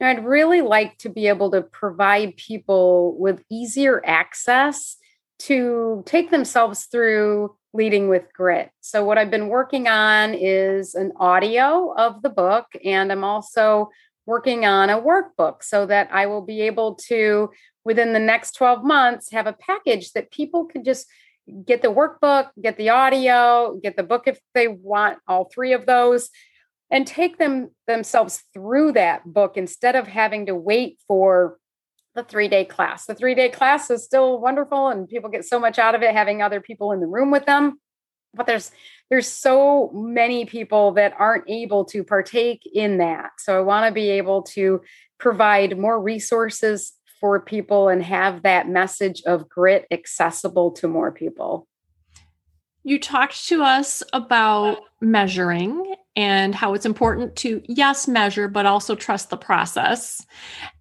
I'd 0.00 0.24
really 0.24 0.60
like 0.60 0.98
to 0.98 1.08
be 1.08 1.26
able 1.26 1.50
to 1.52 1.62
provide 1.62 2.36
people 2.36 3.16
with 3.18 3.42
easier 3.50 4.04
access 4.04 4.98
to 5.38 6.02
take 6.06 6.30
themselves 6.30 6.84
through 6.84 7.56
leading 7.72 8.08
with 8.08 8.30
grit. 8.34 8.70
So, 8.80 9.04
what 9.04 9.16
I've 9.16 9.30
been 9.30 9.48
working 9.48 9.88
on 9.88 10.34
is 10.34 10.94
an 10.94 11.12
audio 11.16 11.94
of 11.96 12.20
the 12.20 12.30
book, 12.30 12.66
and 12.84 13.10
I'm 13.10 13.24
also 13.24 13.90
working 14.26 14.66
on 14.66 14.90
a 14.90 15.00
workbook 15.00 15.62
so 15.62 15.86
that 15.86 16.08
I 16.12 16.26
will 16.26 16.42
be 16.42 16.62
able 16.62 16.96
to, 17.06 17.50
within 17.84 18.12
the 18.12 18.18
next 18.18 18.52
12 18.52 18.84
months, 18.84 19.30
have 19.30 19.46
a 19.46 19.52
package 19.54 20.12
that 20.12 20.30
people 20.30 20.66
can 20.66 20.84
just 20.84 21.06
get 21.64 21.82
the 21.82 21.88
workbook, 21.88 22.48
get 22.60 22.76
the 22.76 22.90
audio, 22.90 23.78
get 23.82 23.96
the 23.96 24.02
book 24.02 24.24
if 24.26 24.38
they 24.54 24.68
want 24.68 25.18
all 25.28 25.44
three 25.52 25.72
of 25.72 25.86
those. 25.86 26.30
and 26.90 27.06
take 27.06 27.38
them 27.38 27.70
themselves 27.86 28.44
through 28.54 28.92
that 28.92 29.24
book 29.24 29.56
instead 29.56 29.96
of 29.96 30.06
having 30.06 30.46
to 30.46 30.54
wait 30.54 30.98
for 31.08 31.58
the 32.14 32.22
three 32.22 32.48
day 32.48 32.64
class. 32.64 33.06
The 33.06 33.14
three 33.14 33.34
day 33.34 33.48
class 33.48 33.90
is 33.90 34.04
still 34.04 34.40
wonderful 34.40 34.88
and 34.88 35.08
people 35.08 35.30
get 35.30 35.44
so 35.44 35.58
much 35.58 35.78
out 35.78 35.94
of 35.94 36.02
it 36.02 36.14
having 36.14 36.42
other 36.42 36.60
people 36.60 36.92
in 36.92 37.00
the 37.00 37.06
room 37.06 37.30
with 37.30 37.44
them. 37.44 37.80
But 38.34 38.46
there's 38.46 38.70
there's 39.10 39.28
so 39.28 39.90
many 39.94 40.44
people 40.46 40.92
that 40.92 41.14
aren't 41.18 41.48
able 41.48 41.84
to 41.86 42.04
partake 42.04 42.62
in 42.72 42.98
that. 42.98 43.30
So 43.38 43.56
I 43.56 43.60
want 43.60 43.86
to 43.86 43.92
be 43.92 44.10
able 44.10 44.42
to 44.54 44.80
provide 45.18 45.78
more 45.78 46.00
resources 46.00 46.92
for 47.26 47.40
people 47.40 47.88
and 47.88 48.04
have 48.04 48.44
that 48.44 48.68
message 48.68 49.20
of 49.26 49.48
grit 49.48 49.84
accessible 49.90 50.70
to 50.70 50.86
more 50.86 51.10
people. 51.10 51.66
You 52.84 53.00
talked 53.00 53.48
to 53.48 53.64
us 53.64 54.00
about 54.12 54.78
measuring 55.00 55.92
and 56.14 56.54
how 56.54 56.74
it's 56.74 56.86
important 56.86 57.34
to, 57.38 57.60
yes, 57.64 58.06
measure, 58.06 58.46
but 58.46 58.64
also 58.64 58.94
trust 58.94 59.30
the 59.30 59.36
process. 59.36 60.24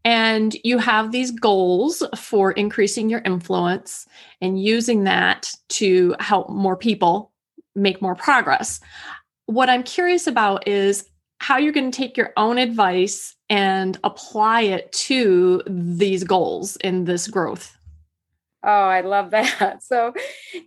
And 0.04 0.56
you 0.64 0.78
have 0.78 1.12
these 1.12 1.32
goals 1.32 2.04
for 2.16 2.52
increasing 2.52 3.10
your 3.10 3.24
influence 3.26 4.06
and 4.40 4.62
using 4.62 5.06
that 5.06 5.50
to 5.70 6.16
help 6.20 6.52
more 6.52 6.78
people 6.78 7.32
make 7.74 8.04
more 8.04 8.14
progress. 8.14 8.80
What 9.48 9.68
I'm 9.68 9.82
curious 9.82 10.28
about 10.28 10.68
is 10.68 11.10
how 11.40 11.58
you're 11.58 11.74
going 11.74 11.92
to 11.92 11.98
take 11.98 12.18
your 12.18 12.34
own 12.38 12.58
advice 12.58 13.36
and 13.50 13.98
apply 14.04 14.62
it 14.62 14.92
to 14.92 15.62
these 15.68 16.24
goals 16.24 16.76
in 16.78 17.06
this 17.06 17.28
growth. 17.28 17.78
Oh, 18.64 18.70
I 18.70 19.02
love 19.02 19.32
that. 19.32 19.84
So, 19.84 20.14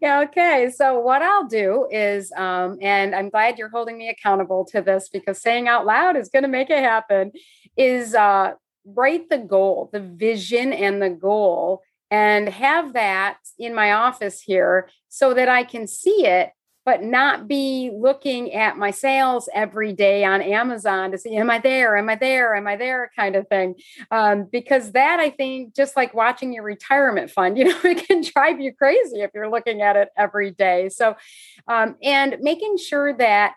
yeah, 0.01 0.21
okay. 0.21 0.71
So, 0.75 1.01
what 1.01 1.21
I'll 1.21 1.49
do 1.49 1.89
is, 1.91 2.31
um, 2.37 2.79
and 2.81 3.15
I'm 3.15 3.29
glad 3.29 3.59
you're 3.59 3.71
holding 3.71 3.99
me 3.99 4.09
accountable 4.09 4.65
to 4.67 4.81
this 4.81 5.09
because 5.09 5.43
saying 5.43 5.67
out 5.67 5.85
loud 5.85 6.17
is 6.17 6.29
going 6.29 6.45
to 6.45 6.49
make 6.49 6.71
it 6.71 6.79
happen, 6.79 7.33
is 7.77 8.15
uh, 8.15 8.53
write 8.85 9.29
the 9.29 9.39
goal, 9.39 9.91
the 9.93 10.01
vision 10.01 10.73
and 10.73 11.03
the 11.03 11.11
goal, 11.11 11.83
and 12.11 12.49
have 12.49 12.93
that 12.93 13.39
in 13.59 13.75
my 13.75 13.93
office 13.93 14.41
here 14.41 14.89
so 15.09 15.35
that 15.35 15.49
I 15.49 15.65
can 15.65 15.89
see 15.89 16.25
it 16.25 16.51
but 16.89 17.03
not 17.03 17.47
be 17.47 17.91
looking 17.95 18.51
at 18.55 18.79
my 18.79 18.91
sales 18.91 19.47
every 19.55 19.93
day 19.93 20.25
on 20.25 20.41
Amazon 20.41 21.11
to 21.11 21.19
see, 21.19 21.37
am 21.37 21.51
I 21.51 21.59
there? 21.59 21.99
Am 21.99 22.09
I 22.09 22.15
there? 22.15 22.55
Am 22.55 22.67
I 22.67 22.77
there? 22.77 23.11
kind 23.15 23.37
of 23.37 23.47
thing. 23.49 23.75
Um, 24.11 24.49
because 24.51 24.93
that, 24.93 25.21
I 25.21 25.29
think, 25.29 25.77
just 25.77 25.99
like 25.99 26.15
watching 26.15 26.51
your 26.51 26.63
retirement 26.63 27.31
fund, 27.31 27.59
you 27.59 27.65
know, 27.65 27.79
it 27.85 28.09
can 28.09 28.23
drive 28.23 28.59
you 28.59 28.73
crazy 28.73 29.21
if 29.21 29.33
you're 29.35 29.51
looking 29.51 29.83
at 29.83 29.97
it 29.97 30.09
every 30.17 30.51
day. 30.53 30.89
So, 30.89 31.15
um, 31.67 31.97
and 32.03 32.39
making 32.41 32.79
sure 32.79 33.13
that 33.19 33.53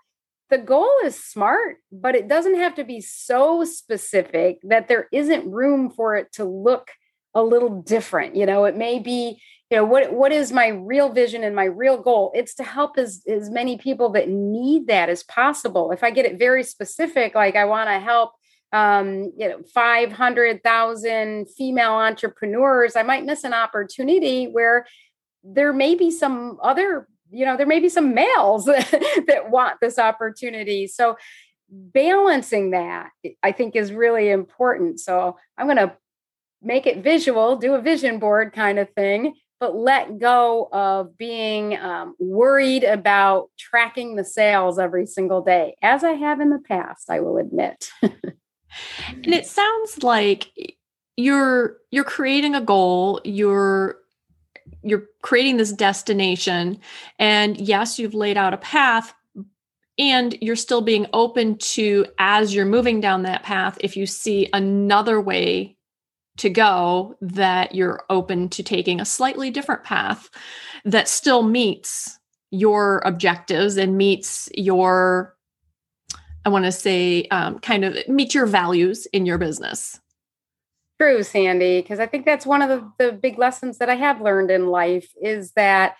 the 0.50 0.58
goal 0.58 0.92
is 1.06 1.16
smart, 1.16 1.78
but 1.90 2.16
it 2.16 2.28
doesn't 2.28 2.56
have 2.56 2.76
to 2.76 2.84
be 2.84 3.00
so 3.00 3.64
specific 3.64 4.58
that 4.64 4.90
there 4.90 5.08
isn't 5.14 5.50
room 5.50 5.90
for 5.90 6.18
it 6.18 6.34
to 6.34 6.44
look 6.44 6.90
a 7.34 7.42
little 7.42 7.82
different. 7.82 8.36
You 8.36 8.46
know, 8.46 8.66
it 8.66 8.76
may 8.76 9.00
be 9.00 9.42
you 9.72 9.78
know 9.78 9.86
what 9.86 10.12
what 10.12 10.34
is 10.34 10.52
my 10.52 10.68
real 10.68 11.10
vision 11.14 11.46
and 11.46 11.56
my 11.56 11.64
real 11.64 11.98
goal? 11.98 12.32
It's 12.36 12.54
to 12.56 12.64
help 12.64 12.98
as 12.98 13.24
as 13.26 13.50
many 13.50 13.78
people 13.78 14.10
that 14.10 14.28
need 14.28 14.88
that 14.88 15.08
as 15.08 15.24
possible. 15.24 15.92
If 15.92 16.04
i 16.04 16.12
get 16.12 16.26
it 16.26 16.38
very 16.38 16.64
specific 16.64 17.34
like 17.34 17.56
i 17.56 17.64
want 17.64 17.90
to 17.90 18.00
help 18.00 18.34
um, 18.74 19.32
you 19.38 19.50
know 19.50 19.62
500,000 19.74 21.48
female 21.58 21.92
entrepreneurs 21.92 22.96
i 22.96 23.04
might 23.04 23.26
miss 23.26 23.44
an 23.44 23.54
opportunity 23.54 24.46
where 24.46 24.86
there 25.44 25.74
may 25.74 25.96
be 25.96 26.12
some 26.12 26.58
other 26.62 27.08
you 27.30 27.46
know 27.46 27.56
there 27.56 27.66
may 27.66 27.80
be 27.80 27.90
some 27.90 28.14
males 28.14 28.66
that 28.66 29.50
want 29.50 29.78
this 29.82 29.98
opportunity. 29.98 30.86
So 30.86 31.16
balancing 31.70 32.72
that 32.72 33.12
i 33.42 33.54
think 33.54 33.78
is 33.78 33.94
really 33.94 34.30
important. 34.30 35.00
So 35.00 35.38
i'm 35.58 35.68
going 35.68 35.78
to 35.78 35.96
make 36.62 36.86
it 36.86 36.98
visual 36.98 37.56
do 37.56 37.74
a 37.74 37.82
vision 37.82 38.20
board 38.20 38.52
kind 38.52 38.78
of 38.78 38.90
thing 38.92 39.34
but 39.62 39.76
let 39.76 40.18
go 40.18 40.68
of 40.72 41.16
being 41.20 41.78
um, 41.78 42.16
worried 42.18 42.84
about 42.84 43.52
tracking 43.60 44.16
the 44.16 44.24
sales 44.24 44.80
every 44.80 45.06
single 45.06 45.42
day, 45.42 45.76
as 45.84 46.04
I 46.04 46.14
have 46.14 46.42
in 46.42 46.50
the 46.50 46.58
past, 46.58 47.12
I 47.12 47.20
will 47.20 47.38
admit. 47.38 47.92
and 48.02 49.28
it 49.28 49.46
sounds 49.46 50.02
like 50.04 50.52
you're 51.16 51.78
you're 51.92 52.04
creating 52.04 52.56
a 52.56 52.62
goal, 52.62 53.22
you're 53.24 54.00
you're 54.82 55.06
creating 55.22 55.58
this 55.58 55.72
destination 55.72 56.80
and 57.20 57.56
yes, 57.62 58.00
you've 58.00 58.16
laid 58.16 58.38
out 58.38 58.56
a 58.56 58.58
path, 58.58 59.14
and 60.00 60.36
you're 60.42 60.56
still 60.56 60.82
being 60.82 61.06
open 61.14 61.56
to 61.60 62.08
as 62.18 62.56
you're 62.56 62.66
moving 62.66 63.00
down 63.00 63.22
that 63.22 63.44
path 63.44 63.78
if 63.82 63.96
you 63.96 64.08
see 64.08 64.50
another 64.54 65.22
way 65.22 65.78
to 66.42 66.50
go 66.50 67.16
that 67.22 67.76
you're 67.76 68.04
open 68.10 68.50
to 68.50 68.64
taking 68.64 69.00
a 69.00 69.06
slightly 69.06 69.52
different 69.52 69.84
path 69.84 70.28
that 70.86 71.08
still 71.08 71.44
meets 71.44 72.18
your 72.50 72.98
objectives 73.06 73.78
and 73.78 73.96
meets 73.96 74.50
your 74.56 75.36
i 76.44 76.50
want 76.50 76.66
to 76.66 76.72
say 76.72 77.28
um, 77.28 77.60
kind 77.60 77.86
of 77.86 77.96
meet 78.08 78.34
your 78.34 78.48
values 78.48 79.06
in 79.14 79.28
your 79.28 79.38
business. 79.38 80.00
True 81.00 81.22
sandy 81.22 81.80
because 81.80 82.00
i 82.00 82.08
think 82.08 82.26
that's 82.26 82.46
one 82.46 82.64
of 82.64 82.70
the, 82.70 82.92
the 82.98 83.12
big 83.12 83.38
lessons 83.38 83.78
that 83.78 83.90
i 83.90 83.96
have 83.96 84.20
learned 84.20 84.50
in 84.50 84.66
life 84.66 85.12
is 85.22 85.52
that 85.52 85.96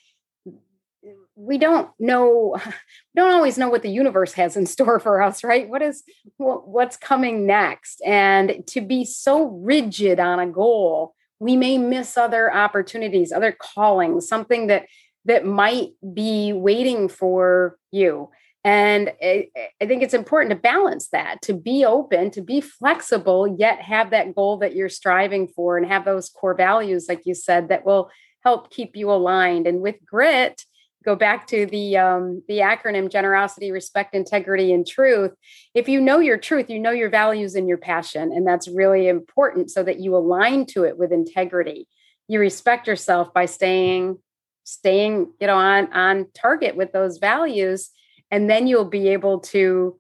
we 1.42 1.58
don't 1.58 1.90
know 2.00 2.56
we 2.56 2.72
don't 3.16 3.34
always 3.34 3.58
know 3.58 3.70
what 3.70 3.82
the 3.82 3.90
universe 3.90 4.34
has 4.34 4.56
in 4.56 4.66
store 4.76 5.00
for 5.00 5.22
us 5.22 5.44
right? 5.44 5.68
What 5.68 5.82
is 5.82 6.04
what's 6.38 6.98
coming 6.98 7.46
next? 7.46 8.02
And 8.06 8.66
to 8.68 8.82
be 8.82 9.06
so 9.06 9.46
rigid 9.46 10.20
on 10.20 10.40
a 10.40 10.48
goal 10.48 11.16
we 11.40 11.58
may 11.58 11.78
miss 11.78 12.18
other 12.18 12.54
opportunities 12.54 13.32
other 13.32 13.52
callings 13.52 14.28
something 14.28 14.68
that 14.68 14.86
that 15.26 15.46
might 15.46 15.90
be 16.14 16.52
waiting 16.52 17.08
for 17.08 17.78
you. 17.92 18.30
And 18.64 19.12
I, 19.22 19.50
I 19.82 19.86
think 19.86 20.04
it's 20.04 20.14
important 20.14 20.52
to 20.52 20.56
balance 20.56 21.10
that 21.10 21.42
to 21.44 21.54
be 21.54 21.84
open 21.84 22.30
to 22.32 22.42
be 22.42 22.62
flexible 22.62 23.56
yet 23.58 23.82
have 23.82 24.12
that 24.12 24.36
goal 24.36 24.58
that 24.58 24.76
you're 24.76 24.90
striving 24.90 25.48
for 25.48 25.78
and 25.78 25.88
have 25.88 26.06
those 26.06 26.30
core 26.30 26.54
values 26.54 27.08
like 27.10 27.26
you 27.26 27.34
said 27.34 27.70
that 27.70 27.86
will 27.86 28.12
help 28.44 28.72
keep 28.72 28.96
you 28.96 29.12
aligned. 29.12 29.68
And 29.68 29.82
with 29.82 29.96
grit 30.06 30.66
go 31.04 31.16
back 31.16 31.48
to 31.48 31.66
the 31.66 31.98
um, 31.98 32.44
the 32.48 32.60
acronym 32.60 33.10
generosity 33.12 33.72
respect 33.72 34.14
integrity 34.14 34.72
and 34.74 34.86
truth. 34.88 35.32
If 35.74 35.90
you 35.90 36.00
know 36.00 36.20
your 36.20 36.38
truth 36.38 36.70
you 36.70 36.80
know 36.80 36.92
your 36.92 37.10
values 37.10 37.56
and 37.56 37.68
your 37.68 37.78
passion 37.78 38.32
and 38.32 38.46
that's 38.46 38.68
really 38.68 39.08
important 39.08 39.72
so 39.72 39.84
that 39.84 40.00
you 40.00 40.16
align 40.16 40.66
to 40.68 40.84
it 40.84 40.98
with 40.98 41.12
integrity. 41.12 41.88
You 42.28 42.40
respect 42.40 42.88
yourself 42.88 43.34
by 43.34 43.46
staying 43.46 44.18
staying 44.64 45.32
you 45.40 45.48
know 45.48 45.58
on 45.58 45.92
on 45.94 46.28
target 46.34 46.76
with 46.76 46.92
those 46.92 47.18
values 47.18 47.90
and 48.30 48.50
then 48.50 48.68
you'll 48.68 48.86
be 48.86 49.10
able 49.10 49.40
to 49.40 50.00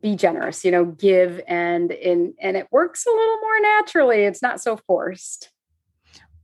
be 0.00 0.14
generous 0.14 0.64
you 0.64 0.70
know 0.70 0.84
give 0.84 1.40
and 1.46 1.92
and 1.92 2.34
and 2.40 2.56
it 2.56 2.66
works 2.70 3.06
a 3.06 3.10
little 3.10 3.38
more 3.40 3.60
naturally. 3.60 4.22
It's 4.22 4.42
not 4.42 4.60
so 4.60 4.76
forced. 4.76 5.50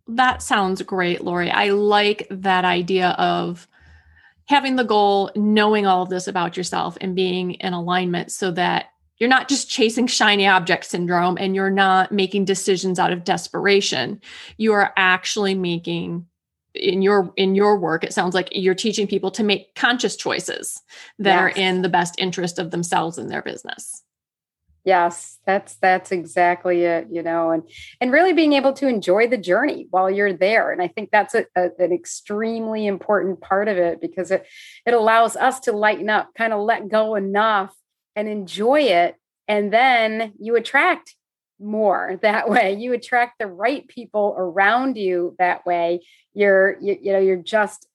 That 0.09 0.43
sounds 0.43 0.81
great 0.83 1.25
laurie. 1.25 1.51
I 1.51 1.71
like 1.71 2.29
that 2.31 2.65
idea 2.65 3.11
of 3.11 3.67
having 4.49 4.77
the 4.77 4.85
goal, 4.85 5.31
knowing 5.35 5.87
all 5.87 6.03
of 6.03 6.09
this 6.09 6.29
about 6.29 6.57
yourself 6.57 6.97
and 7.01 7.17
being 7.17 7.53
in 7.55 7.73
alignment 7.73 8.31
so 8.33 8.51
that 8.53 8.87
you're 9.19 9.31
not 9.31 9.49
just 9.49 9.71
chasing 9.71 10.07
shiny 10.07 10.47
object 10.47 10.85
syndrome 10.85 11.39
and 11.39 11.55
you're 11.55 11.71
not 11.71 12.13
making 12.13 12.45
decisions 12.45 12.99
out 12.99 13.13
of 13.13 13.25
desperation. 13.25 14.21
You 14.59 14.73
are 14.75 14.93
actually 14.97 15.55
making 15.55 16.27
in 16.75 17.01
your 17.03 17.33
in 17.37 17.55
your 17.55 17.79
work 17.79 18.05
it 18.05 18.13
sounds 18.13 18.35
like 18.35 18.49
you're 18.53 18.75
teaching 18.75 19.07
people 19.07 19.31
to 19.31 19.43
make 19.43 19.75
conscious 19.75 20.15
choices 20.15 20.83
that 21.19 21.33
yes. 21.33 21.41
are 21.41 21.49
in 21.49 21.81
the 21.81 21.89
best 21.89 22.15
interest 22.19 22.59
of 22.59 22.71
themselves 22.71 23.17
and 23.17 23.31
their 23.31 23.41
business 23.41 23.96
yes 24.87 25.39
that's 25.45 25.75
that's 25.77 26.13
exactly 26.13 26.85
it 26.85 27.09
you 27.11 27.23
know 27.23 27.51
and 27.51 27.63
and 28.01 28.11
really 28.13 28.33
being 28.33 28.55
able 28.55 28.73
to 28.73 28.89
enjoy 28.89 29.27
the 29.29 29.37
journey 29.37 29.87
while 29.91 30.11
you're 30.11 30.33
there 30.33 30.73
and 30.73 30.81
i 30.81 30.89
think 30.89 31.11
that's 31.11 31.35
a, 31.35 31.45
a, 31.55 31.69
an 31.79 31.93
extremely 31.93 32.87
important 32.87 33.41
part 33.41 33.69
of 33.69 33.77
it 33.77 34.01
because 34.01 34.31
it 34.31 34.47
it 34.87 34.95
allows 34.95 35.37
us 35.37 35.61
to 35.61 35.73
lighten 35.73 36.09
up 36.09 36.31
kind 36.35 36.55
of 36.55 36.61
let 36.61 36.89
go 36.89 37.15
enough 37.15 37.75
and 38.15 38.29
enjoy 38.29 38.81
it 38.81 39.17
and 39.49 39.71
then 39.73 40.33
you 40.39 40.57
attract 40.57 41.15
more 41.59 42.19
that 42.23 42.49
way. 42.49 42.75
You 42.75 42.93
attract 42.93 43.39
the 43.39 43.47
right 43.47 43.87
people 43.89 44.35
around 44.37 44.97
you 44.97 45.35
that 45.39 45.65
way. 45.65 46.01
You're 46.35 46.77
you, 46.81 46.99
you 47.01 47.13
know 47.13 47.19
you're 47.19 47.37
just 47.37 47.87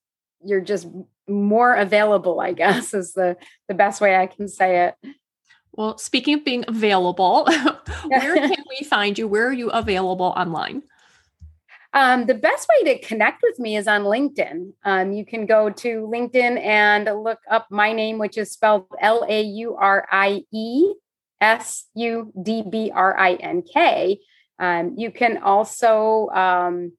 you're 0.43 0.61
just 0.61 0.87
more 1.27 1.75
available 1.75 2.39
i 2.39 2.51
guess 2.63 2.93
is 2.93 3.13
the 3.13 3.37
the 3.67 3.73
best 3.73 4.01
way 4.01 4.15
i 4.15 4.27
can 4.27 4.47
say 4.47 4.87
it 4.87 5.13
well, 5.73 5.97
speaking 5.97 6.35
of 6.35 6.45
being 6.45 6.65
available, 6.67 7.45
where 8.07 8.35
can 8.47 8.63
we 8.69 8.85
find 8.85 9.17
you? 9.17 9.27
Where 9.27 9.47
are 9.47 9.53
you 9.53 9.69
available 9.69 10.33
online? 10.35 10.83
Um, 11.93 12.25
the 12.25 12.35
best 12.35 12.69
way 12.69 12.93
to 12.93 13.05
connect 13.05 13.41
with 13.43 13.59
me 13.59 13.75
is 13.75 13.87
on 13.87 14.03
LinkedIn. 14.03 14.73
Um, 14.85 15.11
you 15.11 15.25
can 15.25 15.45
go 15.45 15.69
to 15.69 16.09
LinkedIn 16.13 16.63
and 16.63 17.09
look 17.21 17.39
up 17.49 17.67
my 17.69 17.91
name, 17.91 18.17
which 18.17 18.37
is 18.37 18.51
spelled 18.51 18.87
L 19.01 19.25
A 19.27 19.41
U 19.41 19.75
R 19.75 20.07
I 20.09 20.43
E 20.53 20.93
S 21.41 21.85
U 21.95 22.31
D 22.41 22.63
B 22.69 22.91
R 22.93 23.17
I 23.17 23.33
N 23.33 23.61
K. 23.61 24.19
Um, 24.57 24.95
you 24.97 25.11
can 25.11 25.39
also 25.39 26.29
um, 26.29 26.93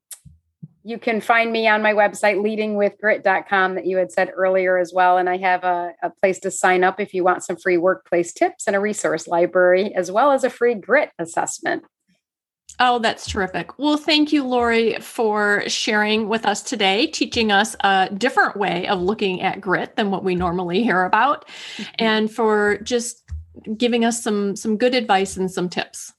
you 0.85 0.99
can 0.99 1.21
find 1.21 1.53
me 1.53 1.69
on 1.69 1.83
my 1.83 1.93
website 1.93 2.37
leadingwithgrit.com 2.37 3.75
that 3.75 3.87
you 3.87 3.97
had 3.97 4.11
said 4.11 4.33
earlier 4.35 4.79
as 4.79 4.93
well 4.93 5.19
and 5.19 5.29
i 5.29 5.37
have 5.37 5.65
a, 5.65 5.93
a, 6.03 6.11
place 6.11 6.39
to 6.41 6.51
sign 6.51 6.85
up 6.85 7.01
if 7.01 7.15
you 7.15 7.25
want 7.25 7.45
some 7.45 7.57
free 7.57 7.79
workplace 7.79 8.33
tips 8.33 8.67
and 8.67 8.77
a 8.77 8.81
resource 8.81 9.27
library 9.27 9.95
as 9.95 10.11
well 10.11 10.33
as 10.33 10.45
a 10.45 10.51
free 10.51 10.75
grit 10.75 11.11
assessment 11.19 11.85
Oh, 12.79 12.99
that's 12.99 13.27
terrific. 13.27 13.79
Well, 13.79 13.97
thank 13.97 14.33
you, 14.33 14.45
Laurie, 14.45 14.99
for 15.01 15.63
sharing 15.69 16.29
with 16.29 16.47
us 16.47 16.63
today, 16.63 17.07
teaching 17.07 17.53
us 17.53 17.77
a 17.81 18.09
different 18.17 18.57
way 18.57 18.87
of 18.89 19.01
looking 19.01 19.43
at 19.43 19.61
grit 19.61 19.97
than 19.97 20.11
what 20.11 20.25
we 20.25 20.35
normally 20.35 20.83
hear 20.83 21.05
about, 21.05 21.47
mm-hmm. 21.77 21.93
and 21.99 22.33
for 22.33 22.79
just 22.79 23.23
giving 23.77 24.05
us 24.05 24.23
some 24.23 24.57
some 24.57 24.77
good 24.77 24.95
advice 24.95 25.37
and 25.37 25.51
some 25.51 25.69
tips. 25.69 26.13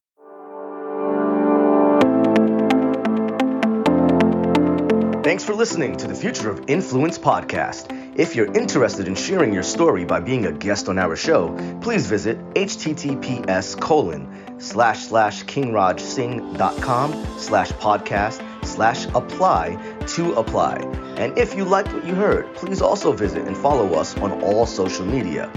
Thanks 5.23 5.45
for 5.45 5.53
listening 5.55 5.95
to 5.97 6.07
the 6.07 6.15
Future 6.15 6.49
of 6.49 6.69
Influence 6.69 7.17
podcast. 7.17 8.19
If 8.19 8.35
you're 8.35 8.53
interested 8.53 9.07
in 9.07 9.15
sharing 9.15 9.53
your 9.53 9.63
story 9.63 10.03
by 10.03 10.19
being 10.19 10.45
a 10.45 10.51
guest 10.51 10.89
on 10.89 10.99
our 10.99 11.15
show, 11.15 11.55
please 11.81 12.07
visit 12.07 12.37
https 12.55 13.79
colon 13.79 14.59
slash 14.59 14.99
slash 15.05 15.45
kingrajsingh.com 15.45 17.39
slash 17.39 17.71
podcast 17.71 18.65
slash 18.65 19.05
apply 19.15 19.95
to 20.07 20.33
apply. 20.33 20.75
And 21.15 21.37
if 21.37 21.55
you 21.55 21.63
liked 21.63 21.93
what 21.93 22.05
you 22.05 22.15
heard, 22.15 22.53
please 22.55 22.81
also 22.81 23.13
visit 23.13 23.47
and 23.47 23.55
follow 23.55 23.93
us 23.93 24.17
on 24.17 24.43
all 24.43 24.65
social 24.65 25.05
media. 25.05 25.49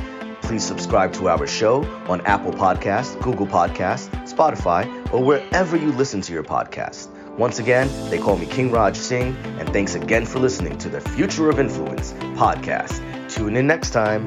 Please 0.42 0.62
subscribe 0.62 1.12
to 1.14 1.28
our 1.28 1.44
show 1.44 1.82
on 2.06 2.20
Apple 2.20 2.52
Podcasts, 2.52 3.20
Google 3.20 3.48
Podcasts, 3.48 4.08
Spotify, 4.32 5.12
or 5.12 5.24
wherever 5.24 5.76
you 5.76 5.90
listen 5.90 6.20
to 6.20 6.32
your 6.32 6.44
podcast. 6.44 7.15
Once 7.38 7.58
again, 7.58 7.88
they 8.08 8.18
call 8.18 8.36
me 8.38 8.46
King 8.46 8.70
Raj 8.70 8.96
Singh, 8.96 9.36
and 9.58 9.70
thanks 9.70 9.94
again 9.94 10.24
for 10.24 10.38
listening 10.38 10.78
to 10.78 10.88
the 10.88 11.00
Future 11.00 11.50
of 11.50 11.58
Influence 11.58 12.12
podcast. 12.34 13.02
Tune 13.28 13.56
in 13.56 13.66
next 13.66 13.90
time. 13.90 14.26